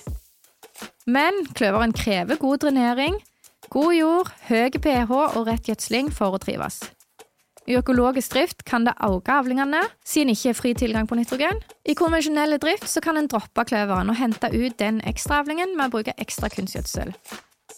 Men 1.10 1.44
kløveren 1.58 1.92
krever 1.92 2.40
god 2.40 2.64
drenering, 2.64 3.20
god 3.70 3.94
jord, 3.98 4.32
høy 4.48 4.80
pH 4.80 5.12
og 5.12 5.44
rett 5.50 5.68
gjødsling 5.68 6.14
for 6.14 6.38
å 6.38 6.42
trives. 6.42 6.80
I 7.68 7.76
økologisk 7.78 8.34
drift 8.34 8.64
kan 8.66 8.86
det 8.88 8.96
øke 9.04 9.34
avlingene, 9.34 9.82
siden 10.06 10.32
det 10.32 10.38
ikke 10.38 10.50
er 10.50 10.58
fri 10.58 10.74
tilgang 10.74 11.08
på 11.10 11.18
nitrogen. 11.20 11.60
I 11.86 11.94
konvensjonell 11.94 12.58
drift 12.62 12.98
kan 13.04 13.18
en 13.18 13.28
droppe 13.28 13.66
kløveren 13.66 14.10
og 14.10 14.18
hente 14.18 14.50
ut 14.54 14.80
den 14.80 15.02
ekstraavlingen 15.06 15.76
med 15.78 15.90
å 15.90 15.98
bruke 15.98 16.16
ekstra 16.18 16.50
kunstgjødsel. 16.54 17.14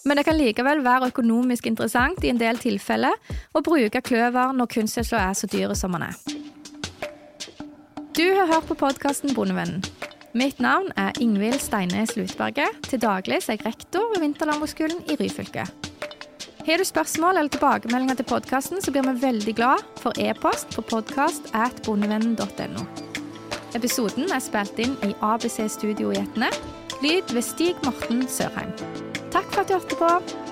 Men 0.04 0.18
det 0.18 0.24
kan 0.26 0.38
likevel 0.38 0.82
være 0.84 1.10
økonomisk 1.12 1.66
interessant 1.66 2.24
i 2.24 2.30
en 2.32 2.40
del 2.40 2.58
tilfeller 2.58 3.14
å 3.54 3.62
bruke 3.62 4.02
kløver 4.02 4.54
når 4.56 4.70
kunstgjødselen 4.78 5.28
er 5.28 5.36
så 5.38 5.50
dyre 5.50 5.76
som 5.78 5.94
den 5.94 6.08
er. 6.08 6.16
Du 8.12 8.26
har 8.36 8.48
hørt 8.50 8.66
på 8.68 8.76
podkasten 8.76 9.34
Bondevennen. 9.34 9.84
Mitt 10.34 10.60
navn 10.60 10.88
er 10.96 11.12
Ingvild 11.20 11.60
Steines 11.60 12.16
Lutberget. 12.16 12.78
Til 12.88 13.00
daglig 13.00 13.42
er 13.42 13.50
jeg 13.52 13.66
rektor 13.66 14.08
ved 14.14 14.24
Vinterlandbruksskolen 14.24 15.04
i 15.12 15.16
Ryfylke. 15.20 15.66
Har 16.66 16.78
du 16.78 16.84
spørsmål 16.84 17.36
eller 17.40 17.50
tilbakemeldinger 17.50 18.20
til 18.20 18.26
podkasten, 18.30 18.78
så 18.82 18.92
blir 18.94 19.02
vi 19.02 19.16
veldig 19.24 19.54
glad 19.58 19.82
for 19.98 20.14
e-post 20.22 20.70
på 20.76 20.84
podkast. 20.86 21.50
Episoden 23.74 24.30
er 24.30 24.44
spilt 24.44 24.78
inn 24.78 24.94
i 25.02 25.10
ABC 25.26 25.58
Studio 25.74 26.14
i 26.14 26.20
Etne. 26.22 26.52
Lyd 27.02 27.34
ved 27.34 27.42
Stig 27.42 27.82
Morten 27.82 28.28
Sørheim. 28.30 28.70
Takk 29.34 29.50
for 29.50 29.64
at 29.64 29.72
du 29.72 29.74
hørte 29.74 29.98
på. 29.98 30.51